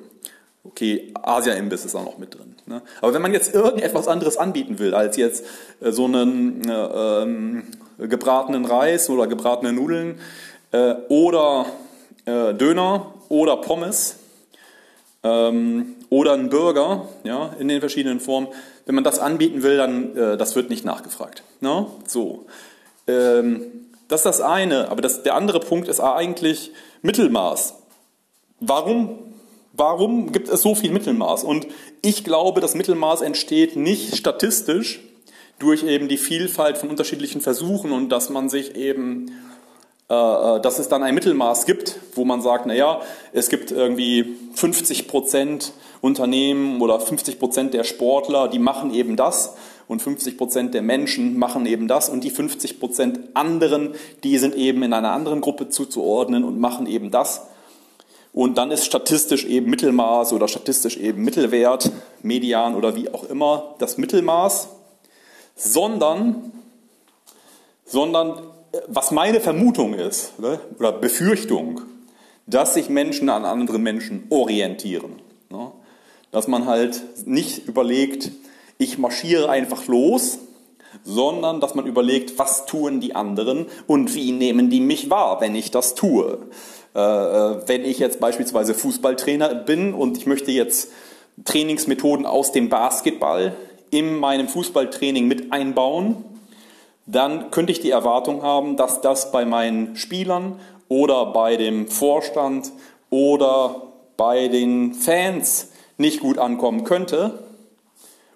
okay, 0.64 1.12
Asia-Imbiss 1.22 1.84
ist 1.84 1.94
auch 1.94 2.04
noch 2.04 2.18
mit 2.18 2.34
drin. 2.34 2.54
Ne? 2.66 2.82
Aber 3.02 3.12
wenn 3.12 3.22
man 3.22 3.32
jetzt 3.32 3.54
irgendetwas 3.54 4.08
anderes 4.08 4.36
anbieten 4.36 4.78
will, 4.78 4.94
als 4.94 5.16
jetzt 5.16 5.44
äh, 5.80 5.92
so 5.92 6.06
einen 6.06 6.68
äh, 6.68 6.72
ähm, 6.72 7.64
gebratenen 7.98 8.64
Reis 8.64 9.10
oder 9.10 9.26
gebratene 9.26 9.72
Nudeln, 9.72 10.18
äh, 10.74 10.94
oder 11.08 11.66
äh, 12.24 12.52
Döner 12.54 13.14
oder 13.28 13.58
Pommes 13.58 14.16
ähm, 15.22 15.96
oder 16.10 16.32
ein 16.32 16.50
Burger 16.50 17.08
ja, 17.22 17.54
in 17.58 17.68
den 17.68 17.80
verschiedenen 17.80 18.20
Formen. 18.20 18.48
Wenn 18.86 18.94
man 18.94 19.04
das 19.04 19.18
anbieten 19.18 19.62
will, 19.62 19.76
dann 19.76 20.16
äh, 20.16 20.36
das 20.36 20.56
wird 20.56 20.70
nicht 20.70 20.84
nachgefragt. 20.84 21.42
Ne? 21.60 21.86
So. 22.06 22.46
Ähm, 23.06 23.84
das 24.08 24.20
ist 24.20 24.26
das 24.26 24.40
eine, 24.40 24.90
aber 24.90 25.00
das, 25.00 25.22
der 25.22 25.34
andere 25.34 25.60
Punkt 25.60 25.88
ist 25.88 26.00
eigentlich 26.00 26.72
Mittelmaß. 27.02 27.74
Warum, 28.60 29.18
warum 29.72 30.32
gibt 30.32 30.48
es 30.48 30.62
so 30.62 30.74
viel 30.74 30.90
Mittelmaß? 30.90 31.44
Und 31.44 31.66
ich 32.02 32.24
glaube, 32.24 32.60
das 32.60 32.74
Mittelmaß 32.74 33.22
entsteht 33.22 33.76
nicht 33.76 34.16
statistisch 34.16 35.00
durch 35.58 35.84
eben 35.84 36.08
die 36.08 36.18
Vielfalt 36.18 36.78
von 36.78 36.90
unterschiedlichen 36.90 37.40
Versuchen 37.40 37.92
und 37.92 38.10
dass 38.10 38.28
man 38.28 38.48
sich 38.48 38.76
eben 38.76 39.30
dass 40.08 40.78
es 40.78 40.88
dann 40.88 41.02
ein 41.02 41.14
Mittelmaß 41.14 41.64
gibt, 41.64 41.98
wo 42.14 42.24
man 42.24 42.42
sagt, 42.42 42.66
naja, 42.66 43.00
es 43.32 43.48
gibt 43.48 43.70
irgendwie 43.70 44.36
50 44.54 45.08
Prozent 45.08 45.72
Unternehmen 46.02 46.82
oder 46.82 47.00
50 47.00 47.38
Prozent 47.38 47.72
der 47.72 47.84
Sportler, 47.84 48.48
die 48.48 48.58
machen 48.58 48.92
eben 48.92 49.16
das 49.16 49.54
und 49.88 50.02
50 50.02 50.36
Prozent 50.36 50.74
der 50.74 50.82
Menschen 50.82 51.38
machen 51.38 51.66
eben 51.66 51.88
das 51.88 52.08
und 52.08 52.24
die 52.24 52.30
50 52.30 52.80
Prozent 52.80 53.20
anderen, 53.34 53.94
die 54.22 54.38
sind 54.38 54.54
eben 54.54 54.82
in 54.82 54.92
einer 54.92 55.12
anderen 55.12 55.40
Gruppe 55.40 55.68
zuzuordnen 55.68 56.44
und 56.44 56.58
machen 56.58 56.86
eben 56.86 57.10
das. 57.10 57.46
Und 58.32 58.58
dann 58.58 58.70
ist 58.70 58.84
statistisch 58.84 59.44
eben 59.44 59.70
Mittelmaß 59.70 60.32
oder 60.32 60.48
statistisch 60.48 60.96
eben 60.96 61.22
Mittelwert, 61.22 61.90
Median 62.20 62.74
oder 62.74 62.96
wie 62.96 63.12
auch 63.12 63.24
immer 63.24 63.74
das 63.78 63.96
Mittelmaß, 63.96 64.68
sondern, 65.54 66.52
sondern 67.84 68.42
was 68.88 69.10
meine 69.10 69.40
Vermutung 69.40 69.94
ist, 69.94 70.38
ne, 70.38 70.60
oder 70.78 70.92
Befürchtung, 70.92 71.82
dass 72.46 72.74
sich 72.74 72.88
Menschen 72.88 73.28
an 73.28 73.44
anderen 73.44 73.82
Menschen 73.82 74.26
orientieren. 74.30 75.16
Ne? 75.50 75.72
Dass 76.30 76.48
man 76.48 76.66
halt 76.66 77.02
nicht 77.26 77.66
überlegt, 77.66 78.30
ich 78.78 78.98
marschiere 78.98 79.48
einfach 79.48 79.86
los, 79.86 80.38
sondern 81.02 81.60
dass 81.60 81.74
man 81.74 81.86
überlegt, 81.86 82.38
was 82.38 82.66
tun 82.66 83.00
die 83.00 83.14
anderen 83.14 83.66
und 83.86 84.14
wie 84.14 84.32
nehmen 84.32 84.70
die 84.70 84.80
mich 84.80 85.10
wahr, 85.10 85.40
wenn 85.40 85.54
ich 85.54 85.70
das 85.70 85.94
tue. 85.94 86.38
Äh, 86.94 87.00
äh, 87.00 87.62
wenn 87.66 87.84
ich 87.84 87.98
jetzt 87.98 88.20
beispielsweise 88.20 88.74
Fußballtrainer 88.74 89.54
bin 89.54 89.94
und 89.94 90.16
ich 90.16 90.26
möchte 90.26 90.52
jetzt 90.52 90.90
Trainingsmethoden 91.44 92.26
aus 92.26 92.52
dem 92.52 92.68
Basketball 92.68 93.56
in 93.90 94.16
meinem 94.16 94.48
Fußballtraining 94.48 95.26
mit 95.26 95.52
einbauen, 95.52 96.24
dann 97.06 97.50
könnte 97.50 97.72
ich 97.72 97.80
die 97.80 97.90
Erwartung 97.90 98.42
haben, 98.42 98.76
dass 98.76 99.00
das 99.00 99.30
bei 99.30 99.44
meinen 99.44 99.96
Spielern 99.96 100.60
oder 100.88 101.26
bei 101.26 101.56
dem 101.56 101.88
Vorstand 101.88 102.72
oder 103.10 103.92
bei 104.16 104.48
den 104.48 104.94
Fans 104.94 105.70
nicht 105.98 106.20
gut 106.20 106.38
ankommen 106.38 106.84
könnte, 106.84 107.44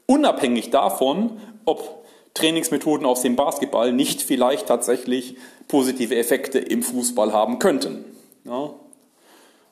unabhängig 0.06 0.70
davon, 0.70 1.40
ob 1.64 2.04
Trainingsmethoden 2.34 3.06
aus 3.06 3.22
dem 3.22 3.36
Basketball 3.36 3.92
nicht 3.92 4.22
vielleicht 4.22 4.66
tatsächlich 4.66 5.36
positive 5.66 6.16
Effekte 6.16 6.58
im 6.58 6.82
Fußball 6.82 7.32
haben 7.32 7.58
könnten. 7.58 8.04
Ja? 8.44 8.70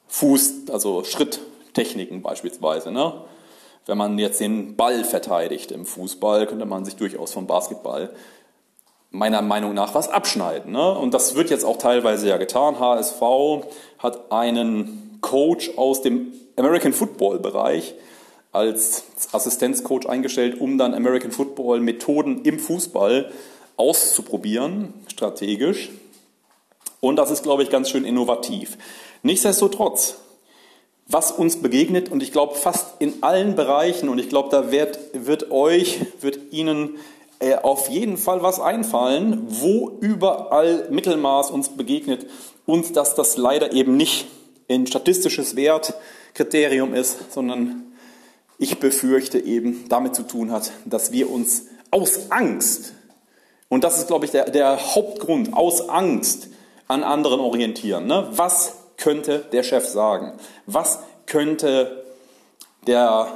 Fuß, 0.08 0.68
also 0.70 1.04
Schritttechniken 1.04 2.22
beispielsweise. 2.22 2.90
Ne? 2.90 3.12
Wenn 3.86 3.98
man 3.98 4.18
jetzt 4.18 4.40
den 4.40 4.76
Ball 4.76 5.04
verteidigt 5.04 5.70
im 5.70 5.86
Fußball, 5.86 6.46
könnte 6.46 6.66
man 6.66 6.84
sich 6.84 6.96
durchaus 6.96 7.32
vom 7.32 7.46
Basketball 7.46 8.10
meiner 9.16 9.42
Meinung 9.42 9.74
nach 9.74 9.94
was 9.94 10.08
abschneiden. 10.08 10.72
Ne? 10.72 10.92
Und 10.92 11.14
das 11.14 11.34
wird 11.34 11.50
jetzt 11.50 11.64
auch 11.64 11.78
teilweise 11.78 12.28
ja 12.28 12.36
getan. 12.36 12.78
HSV 12.78 13.22
hat 13.98 14.30
einen 14.30 15.18
Coach 15.22 15.70
aus 15.76 16.02
dem 16.02 16.32
American 16.56 16.92
Football 16.92 17.38
Bereich 17.38 17.94
als 18.52 19.04
Assistenzcoach 19.32 20.06
eingestellt, 20.08 20.60
um 20.60 20.78
dann 20.78 20.94
American 20.94 21.30
Football 21.30 21.80
Methoden 21.80 22.42
im 22.42 22.58
Fußball 22.58 23.30
auszuprobieren, 23.76 24.94
strategisch. 25.08 25.90
Und 27.00 27.16
das 27.16 27.30
ist, 27.30 27.42
glaube 27.42 27.62
ich, 27.62 27.70
ganz 27.70 27.90
schön 27.90 28.04
innovativ. 28.04 28.78
Nichtsdestotrotz, 29.22 30.18
was 31.06 31.32
uns 31.32 31.60
begegnet, 31.60 32.10
und 32.10 32.22
ich 32.22 32.32
glaube 32.32 32.54
fast 32.54 33.00
in 33.00 33.22
allen 33.22 33.54
Bereichen, 33.54 34.08
und 34.08 34.18
ich 34.18 34.28
glaube, 34.28 34.48
da 34.50 34.70
wird, 34.70 34.98
wird 35.12 35.50
euch, 35.50 36.00
wird 36.20 36.38
Ihnen 36.52 36.96
äh, 37.38 37.56
auf 37.56 37.88
jeden 37.88 38.16
Fall 38.16 38.42
was 38.42 38.60
einfallen, 38.60 39.44
wo 39.48 39.98
überall 40.00 40.88
Mittelmaß 40.90 41.50
uns 41.50 41.70
begegnet 41.70 42.26
und 42.64 42.96
dass 42.96 43.14
das 43.14 43.36
leider 43.36 43.72
eben 43.72 43.96
nicht 43.96 44.26
ein 44.68 44.86
statistisches 44.86 45.56
Wertkriterium 45.56 46.94
ist, 46.94 47.32
sondern 47.32 47.92
ich 48.58 48.78
befürchte 48.78 49.38
eben 49.38 49.88
damit 49.88 50.14
zu 50.14 50.22
tun 50.22 50.50
hat, 50.50 50.72
dass 50.84 51.12
wir 51.12 51.30
uns 51.30 51.66
aus 51.90 52.30
Angst, 52.30 52.94
und 53.68 53.84
das 53.84 53.98
ist, 53.98 54.06
glaube 54.06 54.24
ich, 54.24 54.30
der, 54.30 54.50
der 54.50 54.94
Hauptgrund, 54.94 55.52
aus 55.52 55.88
Angst 55.88 56.48
an 56.88 57.02
anderen 57.02 57.40
orientieren. 57.40 58.06
Ne? 58.06 58.28
Was 58.30 58.74
könnte 58.96 59.44
der 59.52 59.62
Chef 59.62 59.86
sagen? 59.86 60.32
Was 60.66 61.00
könnte 61.26 62.04
der, 62.86 63.28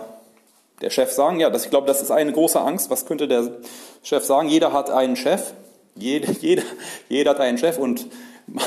der 0.80 0.90
Chef 0.90 1.10
sagen? 1.10 1.40
Ja, 1.40 1.50
das, 1.50 1.64
ich 1.64 1.70
glaube, 1.70 1.86
das 1.86 2.02
ist 2.02 2.10
eine 2.10 2.32
große 2.32 2.60
Angst. 2.60 2.90
Was 2.90 3.06
könnte 3.06 3.28
der 3.28 3.50
Chef 4.02 4.24
sagen? 4.24 4.48
Jeder 4.48 4.72
hat 4.72 4.90
einen 4.90 5.16
Chef. 5.16 5.52
Jeder, 5.94 6.32
jeder, 6.40 6.62
jeder 7.08 7.30
hat 7.30 7.40
einen 7.40 7.58
Chef 7.58 7.78
und 7.78 8.06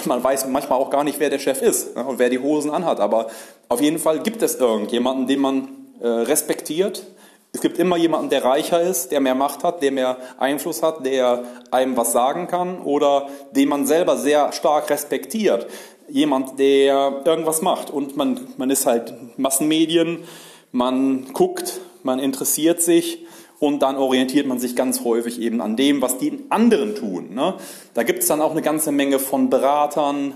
man 0.06 0.24
weiß 0.24 0.48
manchmal 0.48 0.80
auch 0.80 0.90
gar 0.90 1.04
nicht, 1.04 1.20
wer 1.20 1.30
der 1.30 1.40
Chef 1.40 1.62
ist 1.62 1.96
ne, 1.96 2.04
und 2.04 2.20
wer 2.20 2.30
die 2.30 2.40
Hosen 2.40 2.72
anhat. 2.72 3.00
Aber 3.00 3.28
auf 3.70 3.82
jeden 3.82 4.00
Fall 4.00 4.20
gibt 4.20 4.42
es 4.42 4.56
irgendjemanden, 4.56 5.28
den 5.28 5.40
man 5.40 5.68
äh, 6.02 6.08
respektiert. 6.08 7.04
Es 7.52 7.62
gibt 7.62 7.78
immer 7.78 7.98
jemanden, 7.98 8.30
der 8.30 8.44
reicher 8.44 8.82
ist, 8.82 9.12
der 9.12 9.20
mehr 9.20 9.36
Macht 9.36 9.64
hat, 9.64 9.84
der 9.84 9.92
mehr 9.92 10.18
Einfluss 10.40 10.82
hat, 10.82 11.06
der 11.06 11.44
einem 11.70 11.96
was 11.96 12.12
sagen 12.12 12.48
kann 12.48 12.82
oder 12.82 13.28
den 13.52 13.70
man 13.70 13.86
selber 13.86 14.18
sehr 14.18 14.52
stark 14.54 14.90
respektiert. 14.90 15.68
Jemand, 16.10 16.58
der 16.60 17.22
irgendwas 17.26 17.62
macht 17.62 17.92
und 17.92 18.18
man, 18.18 18.40
man 18.58 18.70
ist 18.72 18.88
halt 18.88 19.14
Massenmedien, 19.38 20.24
man 20.72 21.32
guckt, 21.34 21.80
man 22.06 22.20
interessiert 22.20 22.82
sich 22.82 23.26
und 23.60 23.80
dann 23.82 23.96
orientiert 23.96 24.46
man 24.46 24.60
sich 24.60 24.76
ganz 24.76 25.04
häufig 25.04 25.40
eben 25.40 25.62
an 25.62 25.76
dem, 25.76 26.02
was 26.02 26.18
die 26.18 26.40
anderen 26.50 26.96
tun. 26.96 27.34
Ne? 27.34 27.56
Da 27.94 28.04
gibt 28.04 28.20
es 28.20 28.28
dann 28.28 28.42
auch 28.42 28.52
eine 28.52 28.62
ganze 28.62 28.92
Menge 28.92 29.20
von 29.20 29.50
Beratern, 29.50 30.34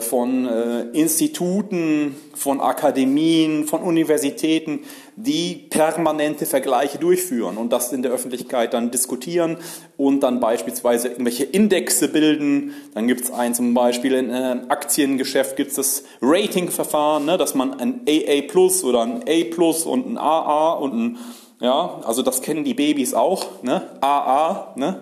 von 0.00 0.46
äh, 0.46 0.82
Instituten, 0.92 2.16
von 2.34 2.60
Akademien, 2.60 3.66
von 3.66 3.82
Universitäten, 3.82 4.80
die 5.16 5.66
permanente 5.68 6.46
Vergleiche 6.46 6.98
durchführen 6.98 7.58
und 7.58 7.72
das 7.72 7.92
in 7.92 8.02
der 8.02 8.12
Öffentlichkeit 8.12 8.72
dann 8.72 8.90
diskutieren 8.90 9.58
und 9.96 10.20
dann 10.20 10.40
beispielsweise 10.40 11.08
irgendwelche 11.08 11.44
Indexe 11.44 12.08
bilden. 12.08 12.72
Dann 12.94 13.06
gibt 13.06 13.22
es 13.22 13.30
ein 13.30 13.54
zum 13.54 13.74
Beispiel 13.74 14.14
in 14.14 14.30
einem 14.30 14.70
Aktiengeschäft 14.70 15.56
gibt 15.56 15.70
es 15.70 15.76
das 15.76 16.04
Ratingverfahren, 16.22 17.26
ne, 17.26 17.36
dass 17.36 17.54
man 17.54 17.78
ein 17.78 18.00
AA 18.08 18.42
Plus 18.48 18.82
oder 18.82 19.02
ein 19.02 19.24
A 19.28 19.44
Plus 19.50 19.84
und 19.84 20.06
ein 20.06 20.18
AA 20.18 20.72
und 20.74 20.94
ein 20.94 21.18
ja, 21.60 22.00
also 22.04 22.22
das 22.22 22.42
kennen 22.42 22.64
die 22.64 22.74
Babys 22.74 23.14
auch, 23.14 23.62
ne? 23.62 23.82
AA, 24.00 24.74
ne? 24.76 25.00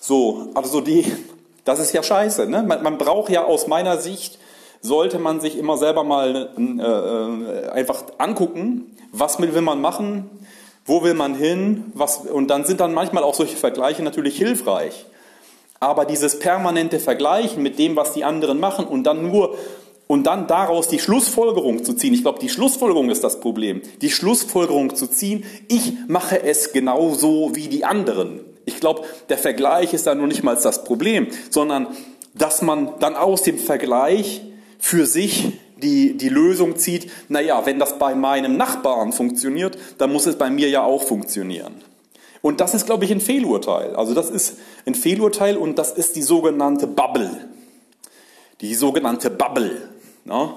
So, 0.00 0.48
also 0.54 0.80
die, 0.80 1.04
das 1.64 1.78
ist 1.78 1.92
ja 1.92 2.02
scheiße, 2.02 2.46
ne? 2.46 2.62
Man, 2.62 2.82
man 2.82 2.98
braucht 2.98 3.30
ja 3.30 3.44
aus 3.44 3.66
meiner 3.66 3.98
Sicht, 3.98 4.38
sollte 4.80 5.18
man 5.18 5.40
sich 5.40 5.58
immer 5.58 5.76
selber 5.76 6.04
mal 6.04 6.50
äh, 6.56 7.66
äh, 7.66 7.70
einfach 7.70 8.04
angucken, 8.18 8.96
was 9.12 9.40
will 9.40 9.60
man 9.60 9.80
machen, 9.80 10.30
wo 10.86 11.02
will 11.02 11.14
man 11.14 11.34
hin, 11.34 11.92
was, 11.94 12.18
und 12.18 12.48
dann 12.48 12.64
sind 12.64 12.80
dann 12.80 12.94
manchmal 12.94 13.22
auch 13.22 13.34
solche 13.34 13.56
Vergleiche 13.56 14.02
natürlich 14.02 14.36
hilfreich. 14.36 15.06
Aber 15.80 16.04
dieses 16.04 16.38
permanente 16.38 16.98
Vergleichen 16.98 17.62
mit 17.62 17.78
dem, 17.78 17.96
was 17.96 18.12
die 18.12 18.24
anderen 18.24 18.60
machen 18.60 18.86
und 18.86 19.04
dann 19.04 19.30
nur 19.30 19.56
und 20.10 20.24
dann 20.24 20.48
daraus 20.48 20.88
die 20.88 20.98
Schlussfolgerung 20.98 21.84
zu 21.84 21.94
ziehen. 21.94 22.12
Ich 22.12 22.22
glaube, 22.22 22.40
die 22.40 22.48
Schlussfolgerung 22.48 23.10
ist 23.10 23.22
das 23.22 23.38
Problem. 23.38 23.80
Die 24.02 24.10
Schlussfolgerung 24.10 24.96
zu 24.96 25.06
ziehen, 25.06 25.44
ich 25.68 25.92
mache 26.08 26.42
es 26.42 26.72
genauso 26.72 27.54
wie 27.54 27.68
die 27.68 27.84
anderen. 27.84 28.40
Ich 28.64 28.80
glaube, 28.80 29.06
der 29.28 29.38
Vergleich 29.38 29.94
ist 29.94 30.06
da 30.06 30.14
nur 30.14 30.26
nicht 30.26 30.42
mal 30.42 30.56
das 30.56 30.84
Problem, 30.84 31.28
sondern 31.50 31.88
dass 32.34 32.62
man 32.62 32.98
dann 33.00 33.16
aus 33.16 33.42
dem 33.42 33.58
Vergleich 33.58 34.42
für 34.78 35.06
sich 35.06 35.52
die, 35.76 36.16
die 36.16 36.28
Lösung 36.28 36.76
zieht, 36.76 37.10
naja, 37.28 37.64
wenn 37.64 37.78
das 37.78 37.98
bei 37.98 38.14
meinem 38.14 38.56
Nachbarn 38.56 39.12
funktioniert, 39.12 39.78
dann 39.98 40.12
muss 40.12 40.26
es 40.26 40.36
bei 40.36 40.50
mir 40.50 40.68
ja 40.68 40.82
auch 40.82 41.02
funktionieren. 41.02 41.74
Und 42.42 42.60
das 42.60 42.74
ist, 42.74 42.86
glaube 42.86 43.04
ich, 43.04 43.10
ein 43.10 43.20
Fehlurteil. 43.20 43.94
Also 43.96 44.14
das 44.14 44.30
ist 44.30 44.56
ein 44.86 44.94
Fehlurteil 44.94 45.56
und 45.56 45.78
das 45.78 45.92
ist 45.92 46.16
die 46.16 46.22
sogenannte 46.22 46.86
Bubble. 46.86 47.30
Die 48.60 48.74
sogenannte 48.74 49.30
Bubble. 49.30 49.88
Ne? 50.24 50.50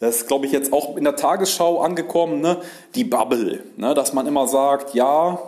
Das 0.00 0.16
ist, 0.16 0.28
glaube 0.28 0.46
ich, 0.46 0.52
jetzt 0.52 0.72
auch 0.72 0.96
in 0.96 1.04
der 1.04 1.16
Tagesschau 1.16 1.80
angekommen, 1.80 2.40
ne? 2.40 2.58
die 2.94 3.04
Bubble, 3.04 3.64
ne? 3.76 3.94
dass 3.94 4.12
man 4.12 4.26
immer 4.26 4.48
sagt, 4.48 4.94
ja, 4.94 5.40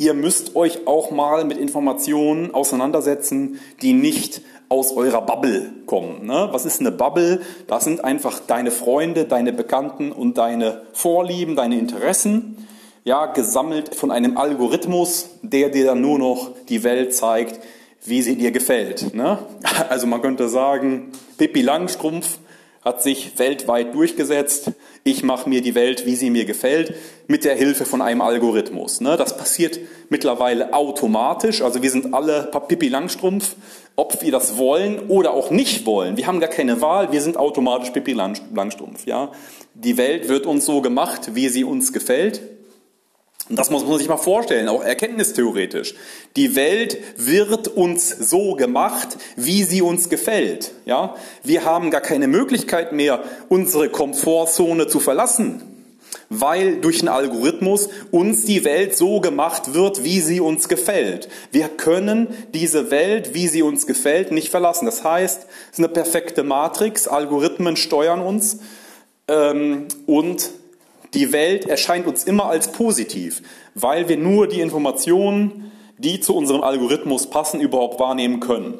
ihr 0.00 0.14
müsst 0.14 0.56
euch 0.56 0.86
auch 0.86 1.10
mal 1.10 1.44
mit 1.44 1.58
Informationen 1.58 2.54
auseinandersetzen, 2.54 3.60
die 3.82 3.92
nicht 3.92 4.40
aus 4.70 4.92
eurer 4.92 5.20
Bubble 5.20 5.70
kommen. 5.84 6.26
Ne? 6.26 6.48
Was 6.52 6.64
ist 6.64 6.80
eine 6.80 6.90
Bubble? 6.90 7.42
Das 7.66 7.84
sind 7.84 8.02
einfach 8.02 8.40
deine 8.40 8.70
Freunde, 8.70 9.26
deine 9.26 9.52
Bekannten 9.52 10.10
und 10.10 10.38
deine 10.38 10.82
Vorlieben, 10.94 11.54
deine 11.54 11.78
Interessen, 11.78 12.66
ja, 13.04 13.26
gesammelt 13.26 13.94
von 13.94 14.10
einem 14.10 14.38
Algorithmus, 14.38 15.30
der 15.42 15.68
dir 15.68 15.84
dann 15.84 16.00
nur 16.00 16.18
noch 16.18 16.52
die 16.70 16.82
Welt 16.82 17.14
zeigt, 17.14 17.60
wie 18.02 18.22
sie 18.22 18.36
dir 18.36 18.52
gefällt. 18.52 19.14
Ne? 19.14 19.38
Also 19.90 20.06
man 20.06 20.22
könnte 20.22 20.48
sagen, 20.48 21.12
Pippi 21.36 21.60
Langstrumpf 21.60 22.38
hat 22.82 23.02
sich 23.02 23.38
weltweit 23.38 23.94
durchgesetzt. 23.94 24.70
Ich 25.04 25.22
mache 25.22 25.48
mir 25.48 25.60
die 25.60 25.74
Welt, 25.74 26.06
wie 26.06 26.16
sie 26.16 26.30
mir 26.30 26.46
gefällt, 26.46 26.94
mit 27.26 27.44
der 27.44 27.54
Hilfe 27.54 27.84
von 27.84 28.00
einem 28.00 28.22
Algorithmus. 28.22 29.00
Ne? 29.00 29.16
Das 29.16 29.36
passiert 29.36 29.78
mittlerweile 30.08 30.72
automatisch. 30.72 31.62
Also 31.62 31.82
wir 31.82 31.90
sind 31.90 32.14
alle 32.14 32.50
Pippi 32.68 32.88
Langstrumpf, 32.88 33.54
ob 33.96 34.22
wir 34.22 34.32
das 34.32 34.56
wollen 34.56 34.98
oder 35.08 35.34
auch 35.34 35.50
nicht 35.50 35.84
wollen. 35.84 36.16
Wir 36.16 36.26
haben 36.26 36.40
gar 36.40 36.48
keine 36.48 36.80
Wahl, 36.80 37.12
wir 37.12 37.20
sind 37.20 37.36
automatisch 37.36 37.90
Pippi 37.90 38.12
Langstrumpf. 38.12 39.06
Ja? 39.06 39.30
Die 39.74 39.96
Welt 39.98 40.28
wird 40.28 40.46
uns 40.46 40.64
so 40.64 40.80
gemacht, 40.80 41.34
wie 41.34 41.48
sie 41.48 41.64
uns 41.64 41.92
gefällt. 41.92 42.40
Und 43.50 43.58
das 43.58 43.68
muss 43.68 43.84
man 43.84 43.98
sich 43.98 44.08
mal 44.08 44.16
vorstellen, 44.16 44.68
auch 44.68 44.84
erkenntnistheoretisch. 44.84 45.96
Die 46.36 46.54
Welt 46.54 46.98
wird 47.16 47.66
uns 47.66 48.08
so 48.08 48.54
gemacht, 48.54 49.18
wie 49.34 49.64
sie 49.64 49.82
uns 49.82 50.08
gefällt. 50.08 50.70
Ja? 50.84 51.16
Wir 51.42 51.64
haben 51.64 51.90
gar 51.90 52.00
keine 52.00 52.28
Möglichkeit 52.28 52.92
mehr, 52.92 53.24
unsere 53.48 53.88
Komfortzone 53.88 54.86
zu 54.86 55.00
verlassen, 55.00 55.62
weil 56.28 56.76
durch 56.76 57.00
einen 57.00 57.08
Algorithmus 57.08 57.88
uns 58.12 58.44
die 58.44 58.64
Welt 58.64 58.96
so 58.96 59.20
gemacht 59.20 59.74
wird, 59.74 60.04
wie 60.04 60.20
sie 60.20 60.38
uns 60.38 60.68
gefällt. 60.68 61.28
Wir 61.50 61.66
können 61.66 62.28
diese 62.54 62.92
Welt, 62.92 63.34
wie 63.34 63.48
sie 63.48 63.62
uns 63.62 63.84
gefällt, 63.88 64.30
nicht 64.30 64.50
verlassen. 64.50 64.86
Das 64.86 65.02
heißt, 65.02 65.42
es 65.42 65.72
ist 65.72 65.78
eine 65.80 65.88
perfekte 65.88 66.44
Matrix, 66.44 67.08
Algorithmen 67.08 67.76
steuern 67.76 68.20
uns 68.20 68.60
ähm, 69.26 69.88
und 70.06 70.50
die 71.14 71.32
Welt 71.32 71.66
erscheint 71.66 72.06
uns 72.06 72.24
immer 72.24 72.46
als 72.46 72.72
positiv, 72.72 73.42
weil 73.74 74.08
wir 74.08 74.16
nur 74.16 74.46
die 74.46 74.60
Informationen, 74.60 75.72
die 75.98 76.20
zu 76.20 76.34
unserem 76.34 76.62
Algorithmus 76.62 77.28
passen, 77.28 77.60
überhaupt 77.60 78.00
wahrnehmen 78.00 78.40
können. 78.40 78.78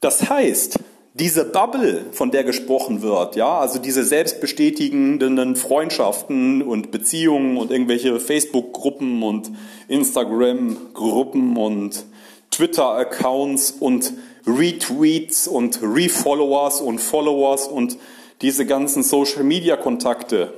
Das 0.00 0.30
heißt, 0.30 0.78
diese 1.14 1.44
Bubble, 1.44 2.06
von 2.12 2.30
der 2.30 2.44
gesprochen 2.44 3.02
wird, 3.02 3.34
ja, 3.34 3.58
also 3.58 3.78
diese 3.78 4.04
selbstbestätigenden 4.04 5.56
Freundschaften 5.56 6.62
und 6.62 6.92
Beziehungen 6.92 7.56
und 7.56 7.70
irgendwelche 7.70 8.20
Facebook-Gruppen 8.20 9.22
und 9.22 9.50
Instagram-Gruppen 9.88 11.56
und 11.56 12.04
Twitter-Accounts 12.50 13.72
und 13.80 14.12
Retweets 14.46 15.48
und 15.48 15.80
Refollowers 15.82 16.80
und 16.80 17.00
Followers 17.00 17.66
und 17.66 17.98
diese 18.40 18.64
ganzen 18.64 19.02
Social-Media-Kontakte, 19.02 20.52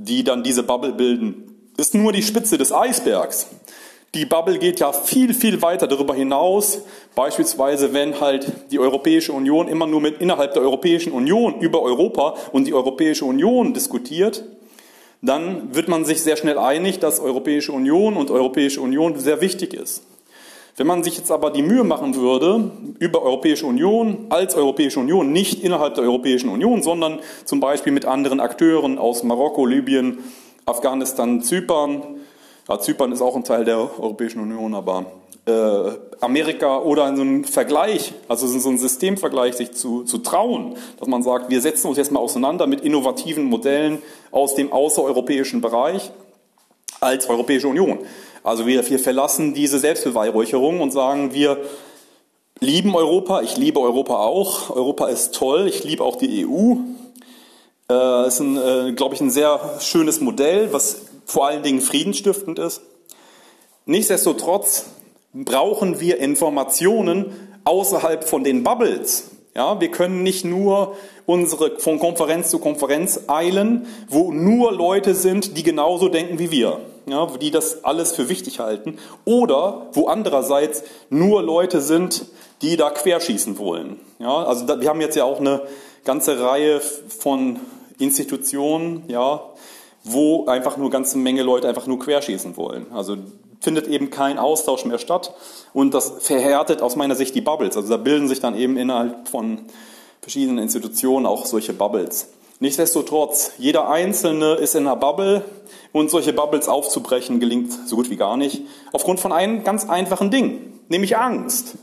die 0.00 0.24
dann 0.24 0.42
diese 0.42 0.62
Bubble 0.62 0.92
bilden, 0.92 1.72
ist 1.76 1.94
nur 1.94 2.12
die 2.12 2.22
Spitze 2.22 2.58
des 2.58 2.72
Eisbergs. 2.72 3.46
Die 4.14 4.24
Bubble 4.24 4.58
geht 4.58 4.80
ja 4.80 4.92
viel, 4.92 5.34
viel 5.34 5.62
weiter 5.62 5.86
darüber 5.86 6.14
hinaus. 6.14 6.80
Beispielsweise, 7.14 7.92
wenn 7.92 8.20
halt 8.20 8.50
die 8.72 8.80
Europäische 8.80 9.32
Union 9.32 9.68
immer 9.68 9.86
nur 9.86 10.00
mit 10.00 10.20
innerhalb 10.20 10.52
der 10.54 10.62
Europäischen 10.62 11.12
Union 11.12 11.60
über 11.60 11.80
Europa 11.82 12.34
und 12.50 12.66
die 12.66 12.74
Europäische 12.74 13.24
Union 13.24 13.72
diskutiert, 13.72 14.44
dann 15.22 15.74
wird 15.74 15.86
man 15.88 16.04
sich 16.04 16.22
sehr 16.22 16.36
schnell 16.36 16.58
einig, 16.58 16.98
dass 16.98 17.20
Europäische 17.20 17.72
Union 17.72 18.16
und 18.16 18.30
Europäische 18.30 18.80
Union 18.80 19.18
sehr 19.18 19.40
wichtig 19.40 19.74
ist. 19.74 20.02
Wenn 20.76 20.86
man 20.86 21.02
sich 21.02 21.18
jetzt 21.18 21.30
aber 21.30 21.50
die 21.50 21.62
Mühe 21.62 21.84
machen 21.84 22.14
würde, 22.14 22.70
über 22.98 23.22
Europäische 23.22 23.66
Union 23.66 24.26
als 24.30 24.54
Europäische 24.54 25.00
Union, 25.00 25.32
nicht 25.32 25.62
innerhalb 25.62 25.94
der 25.94 26.04
Europäischen 26.04 26.48
Union, 26.48 26.82
sondern 26.82 27.20
zum 27.44 27.60
Beispiel 27.60 27.92
mit 27.92 28.04
anderen 28.04 28.40
Akteuren 28.40 28.98
aus 28.98 29.22
Marokko, 29.22 29.66
Libyen, 29.66 30.18
Afghanistan, 30.66 31.42
Zypern, 31.42 32.02
ja, 32.68 32.78
Zypern 32.78 33.12
ist 33.12 33.20
auch 33.20 33.34
ein 33.34 33.44
Teil 33.44 33.64
der 33.64 33.78
Europäischen 33.78 34.40
Union, 34.40 34.74
aber 34.74 35.06
äh, 35.46 35.90
Amerika 36.20 36.78
oder 36.78 37.08
in 37.08 37.16
so 37.16 37.22
einem 37.22 37.44
Vergleich, 37.44 38.12
also 38.28 38.46
in 38.46 38.60
so 38.60 38.68
einem 38.68 38.78
Systemvergleich 38.78 39.54
sich 39.56 39.72
zu, 39.72 40.04
zu 40.04 40.18
trauen, 40.18 40.76
dass 40.98 41.08
man 41.08 41.22
sagt, 41.22 41.50
wir 41.50 41.60
setzen 41.60 41.88
uns 41.88 41.96
jetzt 41.96 42.12
mal 42.12 42.20
auseinander 42.20 42.66
mit 42.66 42.82
innovativen 42.82 43.44
Modellen 43.44 44.02
aus 44.30 44.54
dem 44.54 44.72
außereuropäischen 44.72 45.60
Bereich 45.60 46.12
als 47.00 47.28
Europäische 47.28 47.68
Union. 47.68 48.00
Also 48.42 48.66
wir, 48.66 48.88
wir 48.88 48.98
verlassen 48.98 49.54
diese 49.54 49.78
Selbstbeweihräucherung 49.78 50.80
und 50.80 50.92
sagen, 50.92 51.34
wir 51.34 51.58
lieben 52.60 52.94
Europa, 52.94 53.42
ich 53.42 53.56
liebe 53.56 53.80
Europa 53.80 54.16
auch, 54.16 54.70
Europa 54.70 55.08
ist 55.08 55.34
toll, 55.34 55.66
ich 55.68 55.84
liebe 55.84 56.04
auch 56.04 56.16
die 56.16 56.46
EU. 56.46 56.76
Äh, 57.90 58.28
ist, 58.28 58.40
ein, 58.40 58.56
äh, 58.56 58.92
glaube 58.92 59.14
ich, 59.14 59.20
ein 59.20 59.30
sehr 59.30 59.78
schönes 59.80 60.20
Modell, 60.20 60.72
was 60.72 61.02
vor 61.24 61.46
allen 61.48 61.62
Dingen 61.62 61.80
friedensstiftend 61.80 62.58
ist. 62.58 62.82
Nichtsdestotrotz 63.84 64.86
brauchen 65.32 66.00
wir 66.00 66.18
Informationen 66.18 67.32
außerhalb 67.64 68.24
von 68.24 68.44
den 68.44 68.62
Bubbles. 68.62 69.30
Ja, 69.54 69.80
wir 69.80 69.90
können 69.90 70.22
nicht 70.22 70.44
nur 70.44 70.96
unsere 71.26 71.78
von 71.78 71.98
Konferenz 71.98 72.50
zu 72.50 72.60
Konferenz 72.60 73.22
eilen, 73.26 73.86
wo 74.08 74.32
nur 74.32 74.72
Leute 74.72 75.14
sind, 75.14 75.56
die 75.56 75.64
genauso 75.64 76.08
denken 76.08 76.38
wie 76.38 76.52
wir, 76.52 76.80
ja, 77.10 77.26
die 77.26 77.50
das 77.50 77.84
alles 77.84 78.12
für 78.12 78.28
wichtig 78.28 78.60
halten, 78.60 78.98
oder 79.24 79.86
wo 79.92 80.06
andererseits 80.06 80.82
nur 81.08 81.42
Leute 81.42 81.80
sind, 81.80 82.26
die 82.62 82.76
da 82.76 82.90
querschießen 82.90 83.58
wollen. 83.58 83.98
Ja, 84.18 84.44
also 84.44 84.66
da, 84.66 84.80
wir 84.80 84.88
haben 84.88 85.00
jetzt 85.00 85.16
ja 85.16 85.24
auch 85.24 85.40
eine 85.40 85.62
ganze 86.04 86.40
Reihe 86.40 86.80
von 86.80 87.60
Institutionen, 87.98 89.04
ja, 89.08 89.42
wo 90.04 90.46
einfach 90.46 90.76
nur 90.76 90.90
ganze 90.90 91.18
Menge 91.18 91.42
Leute 91.42 91.68
einfach 91.68 91.86
nur 91.86 91.98
querschießen 91.98 92.56
wollen. 92.56 92.86
Also 92.92 93.16
findet 93.60 93.86
eben 93.86 94.10
kein 94.10 94.38
Austausch 94.38 94.84
mehr 94.86 94.98
statt 94.98 95.34
und 95.74 95.92
das 95.92 96.12
verhärtet 96.20 96.80
aus 96.80 96.96
meiner 96.96 97.14
Sicht 97.14 97.34
die 97.34 97.42
Bubbles. 97.42 97.76
Also 97.76 97.90
da 97.90 97.98
bilden 97.98 98.28
sich 98.28 98.40
dann 98.40 98.56
eben 98.56 98.76
innerhalb 98.76 99.28
von 99.28 99.58
verschiedenen 100.22 100.58
Institutionen 100.58 101.26
auch 101.26 101.44
solche 101.46 101.74
Bubbles. 101.74 102.28
Nichtsdestotrotz, 102.58 103.52
jeder 103.58 103.88
Einzelne 103.88 104.54
ist 104.54 104.74
in 104.74 104.86
einer 104.86 104.96
Bubble 104.96 105.44
und 105.92 106.10
solche 106.10 106.32
Bubbles 106.32 106.68
aufzubrechen 106.68 107.40
gelingt 107.40 107.72
so 107.86 107.96
gut 107.96 108.10
wie 108.10 108.16
gar 108.16 108.36
nicht. 108.36 108.62
Aufgrund 108.92 109.20
von 109.20 109.32
einem 109.32 109.64
ganz 109.64 109.88
einfachen 109.88 110.30
Ding, 110.30 110.80
nämlich 110.88 111.16
Angst. 111.16 111.74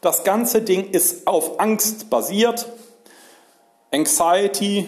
Das 0.00 0.24
ganze 0.24 0.62
Ding 0.62 0.90
ist 0.90 1.26
auf 1.26 1.58
Angst 1.60 2.10
basiert. 2.10 2.66
Anxiety, 3.92 4.86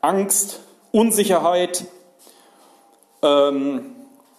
Angst, 0.00 0.60
Unsicherheit 0.90 1.84
ähm, 3.22 3.94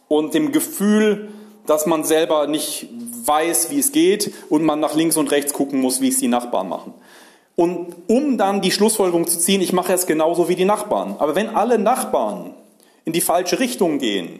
und 0.07 0.33
dem 0.33 0.51
Gefühl, 0.51 1.29
dass 1.67 1.85
man 1.85 2.03
selber 2.03 2.47
nicht 2.47 2.89
weiß, 3.25 3.69
wie 3.69 3.79
es 3.79 3.91
geht 3.91 4.33
und 4.49 4.63
man 4.63 4.79
nach 4.79 4.95
links 4.95 5.15
und 5.15 5.31
rechts 5.31 5.53
gucken 5.53 5.79
muss, 5.79 6.01
wie 6.01 6.09
es 6.09 6.19
die 6.19 6.27
Nachbarn 6.27 6.67
machen. 6.67 6.93
Und 7.55 7.95
um 8.07 8.37
dann 8.37 8.61
die 8.61 8.71
Schlussfolgerung 8.71 9.27
zu 9.27 9.37
ziehen, 9.37 9.61
ich 9.61 9.73
mache 9.73 9.93
es 9.93 10.07
genauso 10.07 10.49
wie 10.49 10.55
die 10.55 10.65
Nachbarn. 10.65 11.15
Aber 11.19 11.35
wenn 11.35 11.55
alle 11.55 11.77
Nachbarn 11.77 12.55
in 13.05 13.13
die 13.13 13.21
falsche 13.21 13.59
Richtung 13.59 13.97
gehen, 13.97 14.39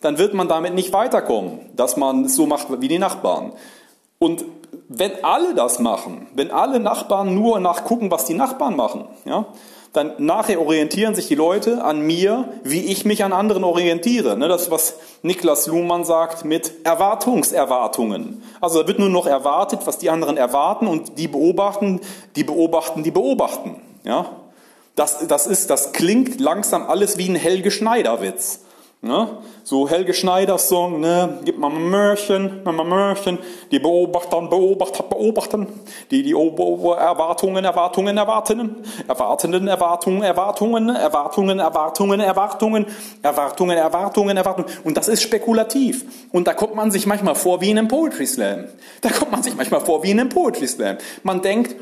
dann 0.00 0.18
wird 0.18 0.34
man 0.34 0.48
damit 0.48 0.74
nicht 0.74 0.92
weiterkommen, 0.92 1.70
dass 1.74 1.96
man 1.96 2.24
es 2.24 2.36
so 2.36 2.46
macht 2.46 2.68
wie 2.80 2.88
die 2.88 2.98
Nachbarn. 2.98 3.52
Und 4.18 4.44
wenn 4.88 5.24
alle 5.24 5.54
das 5.54 5.78
machen, 5.78 6.28
wenn 6.34 6.50
alle 6.50 6.80
Nachbarn 6.80 7.34
nur 7.34 7.60
nachgucken, 7.60 8.10
was 8.10 8.24
die 8.24 8.34
Nachbarn 8.34 8.76
machen, 8.76 9.06
ja, 9.24 9.46
dann 9.96 10.12
nachher 10.18 10.60
orientieren 10.60 11.14
sich 11.14 11.26
die 11.26 11.34
Leute 11.34 11.82
an 11.82 12.02
mir, 12.02 12.52
wie 12.62 12.84
ich 12.84 13.06
mich 13.06 13.24
an 13.24 13.32
anderen 13.32 13.64
orientiere. 13.64 14.36
Ne, 14.36 14.46
das, 14.46 14.70
was 14.70 14.96
Niklas 15.22 15.66
Luhmann 15.66 16.04
sagt 16.04 16.44
mit 16.44 16.84
Erwartungserwartungen. 16.84 18.42
Also 18.60 18.82
da 18.82 18.88
wird 18.88 18.98
nur 18.98 19.08
noch 19.08 19.26
erwartet, 19.26 19.80
was 19.86 19.96
die 19.96 20.10
anderen 20.10 20.36
erwarten 20.36 20.86
und 20.86 21.18
die 21.18 21.28
beobachten, 21.28 22.00
die 22.36 22.44
beobachten, 22.44 23.04
die 23.04 23.10
beobachten. 23.10 23.80
Ja? 24.04 24.26
Das, 24.96 25.28
das, 25.28 25.46
ist, 25.46 25.70
das 25.70 25.92
klingt 25.92 26.40
langsam 26.40 26.86
alles 26.88 27.18
wie 27.18 27.28
ein 27.28 27.36
Helge 27.36 27.70
Schneider-Witz. 27.70 28.60
Ne? 29.02 29.28
So 29.62 29.88
Helge 29.88 30.14
Schneiders 30.14 30.68
Song, 30.68 31.00
ne? 31.00 31.38
gib 31.44 31.58
mal 31.58 31.70
ein 31.70 31.90
Mörchen, 31.90 32.62
mal 32.64 32.80
ein 32.80 32.88
Mörchen, 32.88 33.38
die 33.70 33.78
Beobachter, 33.78 34.40
Beobachter, 34.40 35.02
beobachten, 35.04 35.66
die 36.10 36.22
die 36.22 36.32
Erwartungen, 36.32 37.64
Erwartungen, 37.64 38.16
Erwartungen, 38.16 38.76
Erwartenden, 39.06 39.68
Erwartungen, 39.68 40.22
Erwartungen, 40.22 40.88
Erwartungen, 40.96 41.58
Erwartungen, 41.58 42.20
Erwartungen, 42.20 42.86
Erwartungen, 43.22 43.76
Erwartungen, 43.76 44.36
Erwartungen. 44.36 44.70
Und 44.82 44.96
das 44.96 45.08
ist 45.08 45.22
spekulativ. 45.22 46.04
Und 46.32 46.48
da 46.48 46.54
kommt 46.54 46.74
man 46.74 46.90
sich 46.90 47.06
manchmal 47.06 47.34
vor 47.34 47.60
wie 47.60 47.70
in 47.70 47.78
einem 47.78 47.88
Poetry 47.88 48.26
Slam. 48.26 48.64
Da 49.02 49.10
kommt 49.10 49.30
man 49.30 49.42
sich 49.42 49.54
manchmal 49.54 49.82
vor 49.82 50.02
wie 50.02 50.10
in 50.10 50.20
einem 50.20 50.30
Poetry 50.30 50.66
Slam. 50.66 50.96
Man 51.22 51.42
denkt, 51.42 51.76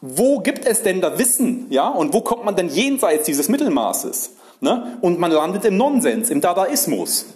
wo 0.00 0.40
gibt 0.40 0.66
es 0.66 0.82
denn 0.82 1.00
da 1.00 1.18
Wissen? 1.18 1.66
Ja? 1.70 1.88
Und 1.88 2.12
wo 2.12 2.20
kommt 2.20 2.44
man 2.44 2.56
denn 2.56 2.68
jenseits 2.68 3.24
dieses 3.24 3.48
Mittelmaßes? 3.48 4.32
Ne? 4.60 4.98
Und 5.00 5.18
man 5.18 5.30
landet 5.30 5.64
im 5.64 5.76
Nonsens, 5.76 6.30
im 6.30 6.40
Dadaismus. 6.40 7.26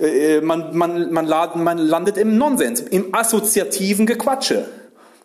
Äh, 0.00 0.40
man, 0.40 0.76
man, 0.76 1.12
man, 1.12 1.26
man 1.26 1.78
landet 1.78 2.16
im 2.16 2.38
Nonsens, 2.38 2.80
im 2.80 3.14
assoziativen 3.14 4.06
Gequatsche. 4.06 4.68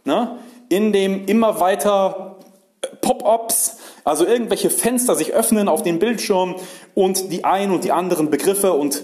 Ne? 0.05 0.37
In 0.69 0.93
dem 0.93 1.25
immer 1.25 1.59
weiter 1.59 2.37
Pop-ups, 3.01 3.77
also 4.03 4.25
irgendwelche 4.25 4.69
Fenster 4.69 5.15
sich 5.15 5.33
öffnen 5.33 5.67
auf 5.67 5.83
dem 5.83 5.99
Bildschirm 5.99 6.55
und 6.95 7.31
die 7.31 7.43
ein 7.43 7.71
und 7.71 7.83
die 7.83 7.91
anderen 7.91 8.29
Begriffe 8.29 8.73
und 8.73 9.03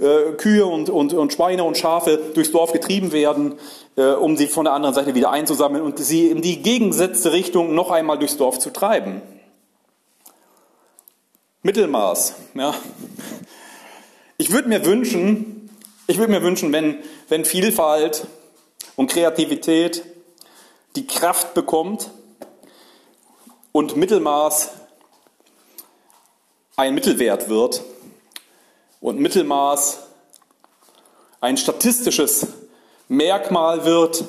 äh, 0.00 0.32
Kühe 0.32 0.66
und, 0.66 0.90
und, 0.90 1.12
und 1.12 1.32
Schweine 1.32 1.64
und 1.64 1.76
Schafe 1.76 2.18
durchs 2.34 2.50
Dorf 2.50 2.72
getrieben 2.72 3.12
werden, 3.12 3.54
äh, 3.96 4.06
um 4.06 4.36
sie 4.36 4.48
von 4.48 4.64
der 4.64 4.74
anderen 4.74 4.94
Seite 4.94 5.14
wieder 5.14 5.30
einzusammeln 5.30 5.84
und 5.84 5.98
sie 5.98 6.28
in 6.28 6.42
die 6.42 6.62
gegensätzte 6.62 7.32
Richtung 7.32 7.74
noch 7.74 7.90
einmal 7.90 8.18
durchs 8.18 8.36
Dorf 8.36 8.58
zu 8.58 8.70
treiben. 8.70 9.22
Mittelmaß. 11.62 12.34
Ja. 12.54 12.74
Ich 14.36 14.50
würde 14.50 14.68
mir 14.68 14.84
wünschen, 14.84 15.70
ich 16.06 16.18
würde 16.18 16.32
mir 16.32 16.42
wünschen, 16.42 16.72
wenn, 16.72 16.98
wenn 17.28 17.44
Vielfalt 17.44 18.26
und 18.96 19.10
Kreativität 19.10 20.04
die 20.96 21.06
Kraft 21.06 21.54
bekommt 21.54 22.10
und 23.72 23.96
Mittelmaß 23.96 24.72
ein 26.76 26.94
Mittelwert 26.94 27.48
wird 27.48 27.82
und 29.04 29.20
Mittelmaß 29.20 29.98
ein 31.42 31.58
statistisches 31.58 32.46
Merkmal 33.06 33.84
wird 33.84 34.24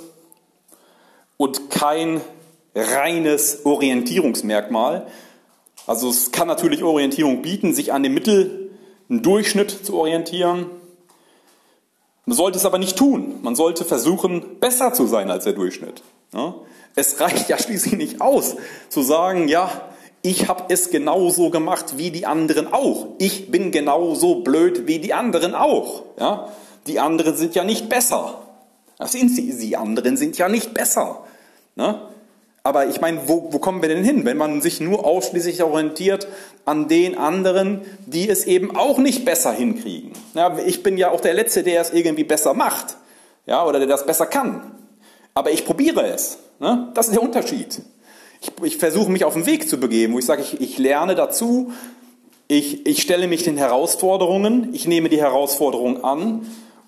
und 1.38 1.70
kein 1.70 2.20
reines 2.76 3.66
Orientierungsmerkmal, 3.66 5.08
also 5.88 6.10
es 6.10 6.34
kann 6.34 6.50
natürlich 6.50 6.84
Orientierung 6.84 7.42
bieten, 7.42 7.74
sich 7.74 7.94
an 7.94 8.04
dem 8.04 8.14
Mittel, 8.16 8.70
einen 9.10 9.22
Durchschnitt 9.22 9.86
zu 9.86 9.96
orientieren. 9.96 10.66
Man 12.26 12.36
sollte 12.36 12.58
es 12.58 12.66
aber 12.66 12.78
nicht 12.78 12.98
tun. 12.98 13.40
Man 13.44 13.56
sollte 13.56 13.86
versuchen, 13.86 14.60
besser 14.60 14.92
zu 14.92 15.08
sein 15.08 15.32
als 15.32 15.46
der 15.46 15.54
Durchschnitt. 15.54 16.04
Es 16.96 17.22
reicht 17.22 17.48
ja 17.48 17.58
schließlich 17.58 17.94
nicht 17.94 18.20
aus, 18.20 18.58
zu 18.90 19.04
sagen, 19.04 19.48
ja, 19.48 19.70
ich 20.26 20.48
habe 20.48 20.64
es 20.70 20.90
genauso 20.90 21.52
gemacht 21.52 21.98
wie 21.98 22.10
die 22.10 22.26
anderen 22.26 22.74
auch. 22.74 23.10
Ich 23.20 23.52
bin 23.52 23.70
genauso 23.72 24.42
blöd 24.42 24.88
wie 24.88 24.98
die 24.98 25.14
anderen 25.14 25.54
auch. 25.54 26.02
Ja? 26.20 26.50
Die 26.88 27.00
anderen 27.00 27.36
sind 27.36 27.54
ja 27.54 27.64
nicht 27.64 27.90
besser. 27.90 28.42
Das 28.98 29.12
sind 29.12 29.30
sie, 29.30 29.56
die 29.56 29.78
anderen 29.78 30.18
sind 30.18 30.36
ja 30.40 30.50
nicht 30.50 30.74
besser. 30.74 31.24
Ne? 31.76 32.02
Aber 32.64 32.88
ich 32.88 33.00
meine, 33.02 33.28
wo, 33.28 33.50
wo 33.52 33.60
kommen 33.60 33.84
wir 33.84 33.90
denn 33.90 34.04
hin, 34.04 34.26
wenn 34.26 34.38
man 34.38 34.62
sich 34.62 34.80
nur 34.80 35.06
ausschließlich 35.06 35.62
orientiert 35.62 36.28
an 36.66 36.88
den 36.88 37.16
anderen, 37.16 37.82
die 38.08 38.28
es 38.28 38.46
eben 38.46 38.76
auch 38.76 38.98
nicht 38.98 39.26
besser 39.26 39.52
hinkriegen? 39.52 40.14
Ja, 40.34 40.58
ich 40.58 40.82
bin 40.82 40.98
ja 40.98 41.12
auch 41.12 41.22
der 41.22 41.36
Letzte, 41.36 41.62
der 41.62 41.82
es 41.82 41.92
irgendwie 41.94 42.24
besser 42.24 42.56
macht, 42.56 42.98
ja, 43.46 43.64
oder 43.64 43.78
der 43.78 43.88
das 43.88 44.08
besser 44.08 44.26
kann. 44.26 44.72
Aber 45.36 45.52
ich 45.52 45.66
probiere 45.66 46.08
es. 46.08 46.40
Ne? 46.60 46.90
Das 46.96 47.10
ist 47.10 47.14
der 47.14 47.22
Unterschied. 47.22 47.84
Ich, 48.42 48.52
ich 48.64 48.78
versuche 48.78 49.12
mich 49.12 49.24
auf 49.26 49.34
den 49.34 49.46
Weg 49.46 49.68
zu 49.70 49.80
begeben, 49.80 50.14
wo 50.14 50.20
ich 50.20 50.26
sage, 50.26 50.42
ich, 50.42 50.62
ich 50.62 50.78
lerne 50.78 51.16
dazu, 51.16 51.72
ich, 52.48 52.86
ich 52.86 53.02
stelle 53.02 53.28
mich 53.28 53.44
den 53.44 53.58
Herausforderungen, 53.58 54.70
ich 54.74 54.88
nehme 54.88 55.10
die 55.10 55.20
Herausforderung 55.20 56.04
an, 56.04 56.46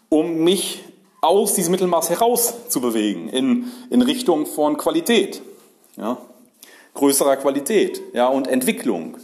um 0.10 0.44
mich 0.44 0.84
aus 1.22 1.56
diesem 1.56 1.72
Mittelmaß 1.72 2.10
herauszubewegen 2.10 3.30
in, 3.30 3.72
in 3.90 4.02
Richtung 4.02 4.46
von 4.46 4.78
Qualität 4.78 5.42
ja, 5.98 6.18
größerer 6.94 7.38
Qualität 7.38 8.02
ja, 8.14 8.28
und 8.28 8.48
Entwicklung. 8.48 9.18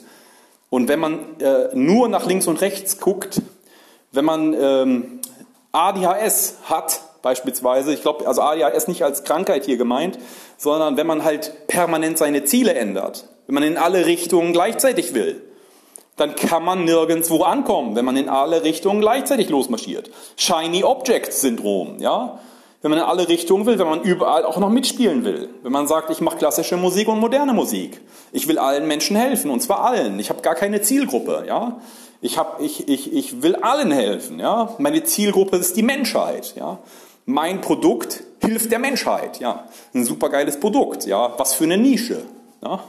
Und 0.70 0.88
wenn 0.88 1.00
man 1.00 1.40
äh, 1.40 1.70
nur 1.74 2.08
nach 2.10 2.26
links 2.26 2.48
und 2.48 2.62
rechts 2.62 3.00
guckt, 3.00 3.42
wenn 4.12 4.26
man 4.26 4.56
ähm, 4.60 5.20
ADHS 5.72 6.58
hat, 6.64 7.03
beispielsweise, 7.24 7.92
ich 7.92 8.04
glaube, 8.04 8.28
also 8.28 8.44
ADHS 8.44 8.88
nicht 8.88 9.04
als 9.04 9.24
Krankheit 9.24 9.66
hier 9.66 9.78
gemeint, 9.78 10.20
sondern 10.58 10.96
wenn 10.96 11.08
man 11.08 11.24
halt 11.24 11.66
permanent 11.66 12.20
seine 12.20 12.44
Ziele 12.44 12.76
ändert, 12.76 13.28
wenn 13.48 13.56
man 13.56 13.64
in 13.64 13.78
alle 13.78 14.06
Richtungen 14.06 14.54
gleichzeitig 14.54 15.16
will, 15.16 15.42
dann 16.16 16.36
kann 16.36 16.64
man 16.64 16.86
nirgendwo 16.86 17.42
ankommen, 17.42 17.96
wenn 17.96 18.06
man 18.06 18.18
in 18.18 18.30
alle 18.30 18.64
Richtungen 18.64 19.02
gleichzeitig 19.02 19.50
losmarschiert. 19.50 20.12
Shiny 20.36 20.84
Object 20.84 21.34
Syndrom, 21.34 21.98
ja 21.98 22.40
wenn 22.84 22.92
man 22.92 23.00
in 23.00 23.06
alle 23.06 23.30
Richtungen 23.30 23.66
will, 23.66 23.80
wenn 23.80 23.88
man 23.88 24.02
überall 24.02 24.44
auch 24.44 24.58
noch 24.58 24.70
mitspielen 24.70 25.24
will. 25.24 25.48
Wenn 25.64 25.72
man 25.72 25.88
sagt, 25.88 26.10
ich 26.10 26.20
mache 26.20 26.36
klassische 26.36 26.76
Musik 26.76 27.08
und 27.08 27.18
moderne 27.20 27.54
Musik. 27.54 28.02
Ich 28.34 28.50
will 28.50 28.60
allen 28.60 28.88
Menschen 28.88 29.16
helfen, 29.16 29.50
und 29.52 29.62
zwar 29.62 29.86
allen. 29.86 30.20
Ich 30.20 30.30
habe 30.30 30.42
gar 30.42 30.54
keine 30.54 30.82
Zielgruppe. 30.82 31.46
Ja? 31.48 31.80
Ich, 32.20 32.38
hab, 32.38 32.62
ich, 32.62 32.90
ich, 32.90 33.14
ich 33.14 33.42
will 33.42 33.56
allen 33.56 33.90
helfen. 33.90 34.38
Ja? 34.38 34.76
Meine 34.80 35.02
Zielgruppe 35.06 35.56
ist 35.56 35.78
die 35.78 35.82
Menschheit. 35.82 36.56
Ja? 36.58 36.80
Mein 37.26 37.62
Produkt 37.62 38.24
hilft 38.40 38.72
der 38.72 38.80
Menschheit. 38.80 39.40
Ja? 39.40 39.68
Ein 39.94 40.06
supergeiles 40.06 40.60
Produkt. 40.60 41.06
Ja? 41.06 41.38
Was 41.38 41.54
für 41.54 41.64
eine 41.64 41.78
Nische. 41.78 42.24
Ja? 42.62 42.84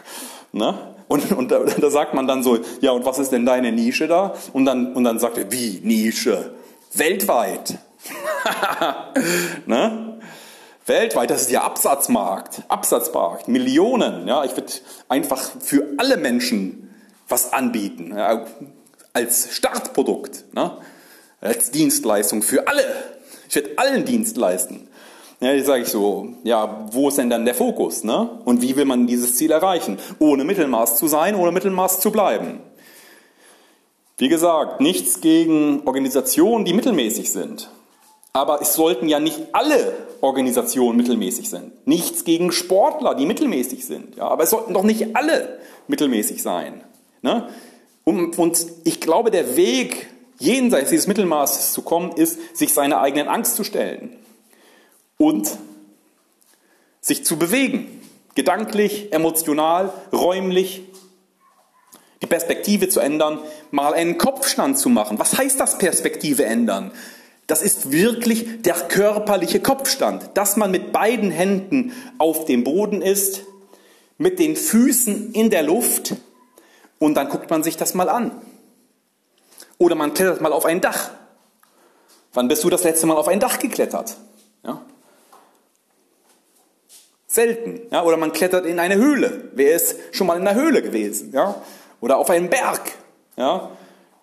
ne? 0.52 0.94
Und, 1.08 1.30
und 1.32 1.50
da, 1.50 1.60
da, 1.60 1.90
sagt 1.90 2.14
man 2.14 2.26
dann 2.26 2.42
so, 2.42 2.58
ja, 2.80 2.90
und 2.92 3.04
was 3.04 3.18
ist 3.18 3.30
denn 3.30 3.44
deine 3.44 3.72
Nische 3.72 4.08
da? 4.08 4.34
Und 4.52 4.64
dann, 4.64 4.94
und 4.94 5.04
dann 5.04 5.18
sagt 5.18 5.36
er, 5.36 5.52
wie 5.52 5.80
Nische? 5.82 6.54
Weltweit. 6.94 7.78
ne? 9.66 10.18
Weltweit, 10.86 11.30
das 11.30 11.42
ist 11.42 11.50
ja 11.50 11.62
Absatzmarkt, 11.62 12.62
Absatzmarkt, 12.68 13.48
Millionen. 13.48 14.28
Ja, 14.28 14.44
ich 14.44 14.56
würde 14.56 14.72
einfach 15.08 15.40
für 15.60 15.86
alle 15.96 16.16
Menschen 16.16 16.94
was 17.28 17.52
anbieten, 17.52 18.14
ja, 18.16 18.44
als 19.12 19.54
Startprodukt, 19.54 20.52
ne? 20.54 20.76
als 21.40 21.70
Dienstleistung 21.70 22.42
für 22.42 22.68
alle. 22.68 22.84
Werde 23.54 23.70
allen 23.76 24.04
Dienst 24.04 24.36
leisten. 24.36 24.88
Ja, 25.40 25.52
jetzt 25.52 25.66
sage 25.66 25.82
ich 25.82 25.88
so, 25.88 26.28
ja, 26.44 26.86
wo 26.92 27.08
ist 27.08 27.18
denn 27.18 27.28
dann 27.28 27.44
der 27.44 27.54
Fokus? 27.54 28.04
Ne? 28.04 28.30
Und 28.44 28.62
wie 28.62 28.76
will 28.76 28.84
man 28.84 29.06
dieses 29.06 29.36
Ziel 29.36 29.50
erreichen? 29.50 29.98
Ohne 30.18 30.44
Mittelmaß 30.44 30.96
zu 30.96 31.06
sein, 31.06 31.34
ohne 31.34 31.52
Mittelmaß 31.52 32.00
zu 32.00 32.10
bleiben. 32.10 32.60
Wie 34.16 34.28
gesagt, 34.28 34.80
nichts 34.80 35.20
gegen 35.20 35.82
Organisationen, 35.86 36.64
die 36.64 36.72
mittelmäßig 36.72 37.32
sind. 37.32 37.68
Aber 38.32 38.62
es 38.62 38.74
sollten 38.74 39.08
ja 39.08 39.20
nicht 39.20 39.40
alle 39.52 39.92
Organisationen 40.20 40.96
mittelmäßig 40.96 41.50
sein. 41.50 41.72
Nichts 41.84 42.24
gegen 42.24 42.50
Sportler, 42.50 43.14
die 43.14 43.26
mittelmäßig 43.26 43.84
sind. 43.84 44.16
Ja, 44.16 44.28
aber 44.28 44.44
es 44.44 44.50
sollten 44.50 44.72
doch 44.72 44.82
nicht 44.82 45.14
alle 45.14 45.58
mittelmäßig 45.88 46.42
sein. 46.42 46.82
Ne? 47.22 47.48
Und, 48.04 48.38
und 48.38 48.66
ich 48.84 49.00
glaube, 49.00 49.30
der 49.30 49.56
Weg, 49.56 50.08
jenseits 50.44 50.90
dieses 50.90 51.06
Mittelmaßes 51.06 51.72
zu 51.72 51.82
kommen, 51.82 52.12
ist, 52.12 52.56
sich 52.56 52.72
seiner 52.72 53.00
eigenen 53.00 53.28
Angst 53.28 53.56
zu 53.56 53.64
stellen 53.64 54.16
und 55.16 55.50
sich 57.00 57.24
zu 57.24 57.36
bewegen. 57.36 58.00
Gedanklich, 58.34 59.12
emotional, 59.12 59.92
räumlich, 60.12 60.82
die 62.22 62.26
Perspektive 62.26 62.88
zu 62.88 63.00
ändern, 63.00 63.38
mal 63.70 63.94
einen 63.94 64.18
Kopfstand 64.18 64.78
zu 64.78 64.88
machen. 64.88 65.18
Was 65.18 65.36
heißt 65.36 65.60
das 65.60 65.78
Perspektive 65.78 66.44
ändern? 66.44 66.90
Das 67.46 67.62
ist 67.62 67.92
wirklich 67.92 68.62
der 68.62 68.74
körperliche 68.74 69.60
Kopfstand, 69.60 70.30
dass 70.34 70.56
man 70.56 70.70
mit 70.70 70.92
beiden 70.92 71.30
Händen 71.30 71.92
auf 72.18 72.46
dem 72.46 72.64
Boden 72.64 73.02
ist, 73.02 73.42
mit 74.16 74.38
den 74.38 74.56
Füßen 74.56 75.32
in 75.32 75.50
der 75.50 75.62
Luft 75.62 76.14
und 76.98 77.14
dann 77.14 77.28
guckt 77.28 77.50
man 77.50 77.62
sich 77.62 77.76
das 77.76 77.94
mal 77.94 78.08
an. 78.08 78.30
Oder 79.78 79.94
man 79.94 80.14
klettert 80.14 80.40
mal 80.40 80.52
auf 80.52 80.64
ein 80.64 80.80
Dach. 80.80 81.10
Wann 82.32 82.48
bist 82.48 82.64
du 82.64 82.70
das 82.70 82.84
letzte 82.84 83.06
Mal 83.06 83.16
auf 83.16 83.28
ein 83.28 83.40
Dach 83.40 83.58
geklettert? 83.58 84.16
Ja? 84.64 84.80
Selten. 87.26 87.82
Ja? 87.90 88.02
Oder 88.04 88.16
man 88.16 88.32
klettert 88.32 88.66
in 88.66 88.78
eine 88.78 88.96
Höhle. 88.96 89.50
Wer 89.54 89.74
ist 89.74 89.96
schon 90.12 90.26
mal 90.26 90.36
in 90.36 90.46
einer 90.46 90.60
Höhle 90.60 90.82
gewesen? 90.82 91.32
Ja? 91.32 91.56
Oder 92.00 92.18
auf 92.18 92.30
einen 92.30 92.50
Berg. 92.50 92.80
Ja? 93.36 93.70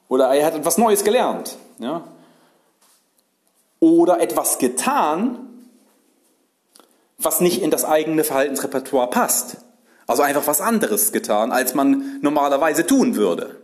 Oder 0.07 0.33
er 0.33 0.45
hat 0.45 0.55
etwas 0.55 0.77
Neues 0.77 1.03
gelernt. 1.03 1.57
Ja? 1.79 2.03
oder 3.81 4.21
etwas 4.21 4.59
getan, 4.59 5.39
was 7.17 7.41
nicht 7.41 7.61
in 7.61 7.71
das 7.71 7.83
eigene 7.83 8.23
Verhaltensrepertoire 8.23 9.09
passt. 9.09 9.57
Also 10.07 10.23
einfach 10.23 10.47
was 10.47 10.61
anderes 10.61 11.11
getan, 11.11 11.51
als 11.51 11.73
man 11.73 12.19
normalerweise 12.21 12.85
tun 12.85 13.15
würde. 13.15 13.59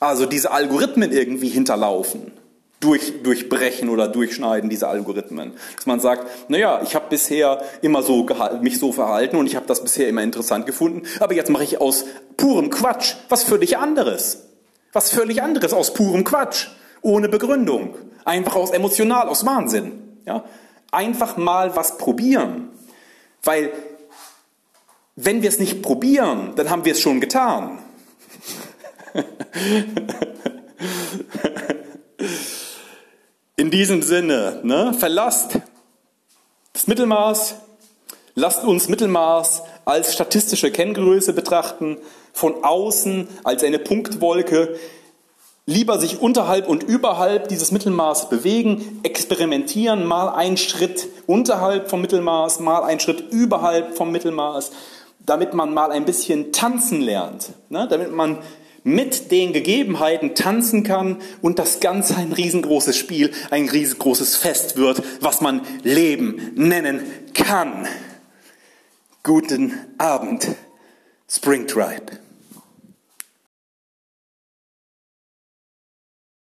Also 0.00 0.24
diese 0.24 0.50
Algorithmen 0.50 1.12
irgendwie 1.12 1.50
hinterlaufen, 1.50 2.32
durch, 2.80 3.22
durchbrechen 3.22 3.90
oder 3.90 4.08
durchschneiden 4.08 4.70
diese 4.70 4.88
Algorithmen. 4.88 5.52
Dass 5.76 5.84
man 5.84 6.00
sagt, 6.00 6.50
naja, 6.50 6.80
ich 6.82 6.94
habe 6.94 7.06
bisher 7.10 7.62
immer 7.82 8.02
so 8.02 8.26
mich 8.62 8.78
so 8.78 8.92
verhalten 8.92 9.36
und 9.36 9.46
ich 9.46 9.56
habe 9.56 9.66
das 9.66 9.82
bisher 9.82 10.08
immer 10.08 10.22
interessant 10.22 10.64
gefunden, 10.64 11.02
aber 11.20 11.34
jetzt 11.34 11.50
mache 11.50 11.64
ich 11.64 11.80
aus 11.80 12.06
purem 12.38 12.70
Quatsch 12.70 13.14
was 13.28 13.44
völlig 13.44 13.76
anderes. 13.76 14.46
Was 14.92 15.10
völlig 15.10 15.42
anderes 15.42 15.74
aus 15.74 15.92
purem 15.92 16.24
Quatsch 16.24 16.68
ohne 17.02 17.28
Begründung, 17.28 17.94
einfach 18.24 18.56
aus 18.56 18.70
emotional, 18.70 19.28
aus 19.28 19.44
Wahnsinn. 19.44 20.16
Ja? 20.26 20.44
Einfach 20.90 21.36
mal 21.36 21.76
was 21.76 21.98
probieren, 21.98 22.70
weil 23.44 23.70
wenn 25.16 25.42
wir 25.42 25.50
es 25.50 25.58
nicht 25.58 25.82
probieren, 25.82 26.52
dann 26.56 26.70
haben 26.70 26.86
wir 26.86 26.92
es 26.92 27.00
schon 27.00 27.20
getan. 27.20 27.78
In 33.56 33.70
diesem 33.70 34.02
Sinne, 34.02 34.60
ne, 34.62 34.94
verlasst 34.98 35.58
das 36.72 36.86
Mittelmaß, 36.86 37.56
lasst 38.34 38.64
uns 38.64 38.88
Mittelmaß 38.88 39.62
als 39.84 40.14
statistische 40.14 40.70
Kenngröße 40.70 41.32
betrachten, 41.32 41.98
von 42.32 42.64
außen 42.64 43.28
als 43.44 43.62
eine 43.64 43.78
Punktwolke, 43.78 44.78
Lieber 45.70 46.00
sich 46.00 46.20
unterhalb 46.20 46.66
und 46.68 46.82
überhalb 46.82 47.46
dieses 47.46 47.70
Mittelmaß 47.70 48.28
bewegen, 48.28 48.98
experimentieren, 49.04 50.04
mal 50.04 50.30
einen 50.30 50.56
Schritt 50.56 51.06
unterhalb 51.28 51.88
vom 51.88 52.00
Mittelmaß, 52.00 52.58
mal 52.58 52.82
einen 52.82 52.98
Schritt 52.98 53.30
überhalb 53.30 53.96
vom 53.96 54.10
Mittelmaß, 54.10 54.72
damit 55.20 55.54
man 55.54 55.72
mal 55.72 55.92
ein 55.92 56.06
bisschen 56.06 56.52
tanzen 56.52 57.00
lernt, 57.00 57.50
ne? 57.68 57.86
damit 57.88 58.10
man 58.10 58.38
mit 58.82 59.30
den 59.30 59.52
Gegebenheiten 59.52 60.34
tanzen 60.34 60.82
kann 60.82 61.18
und 61.42 61.58
das 61.58 61.80
Ganze 61.80 62.16
ein 62.16 62.32
riesengroßes 62.32 62.96
Spiel, 62.96 63.30
ein 63.50 63.68
riesengroßes 63.68 64.36
Fest 64.36 64.76
wird, 64.76 65.02
was 65.20 65.40
man 65.40 65.62
Leben 65.82 66.52
nennen 66.54 67.00
kann. 67.34 67.86
Guten 69.22 69.74
Abend, 69.98 70.48
Springtribe. 71.28 72.29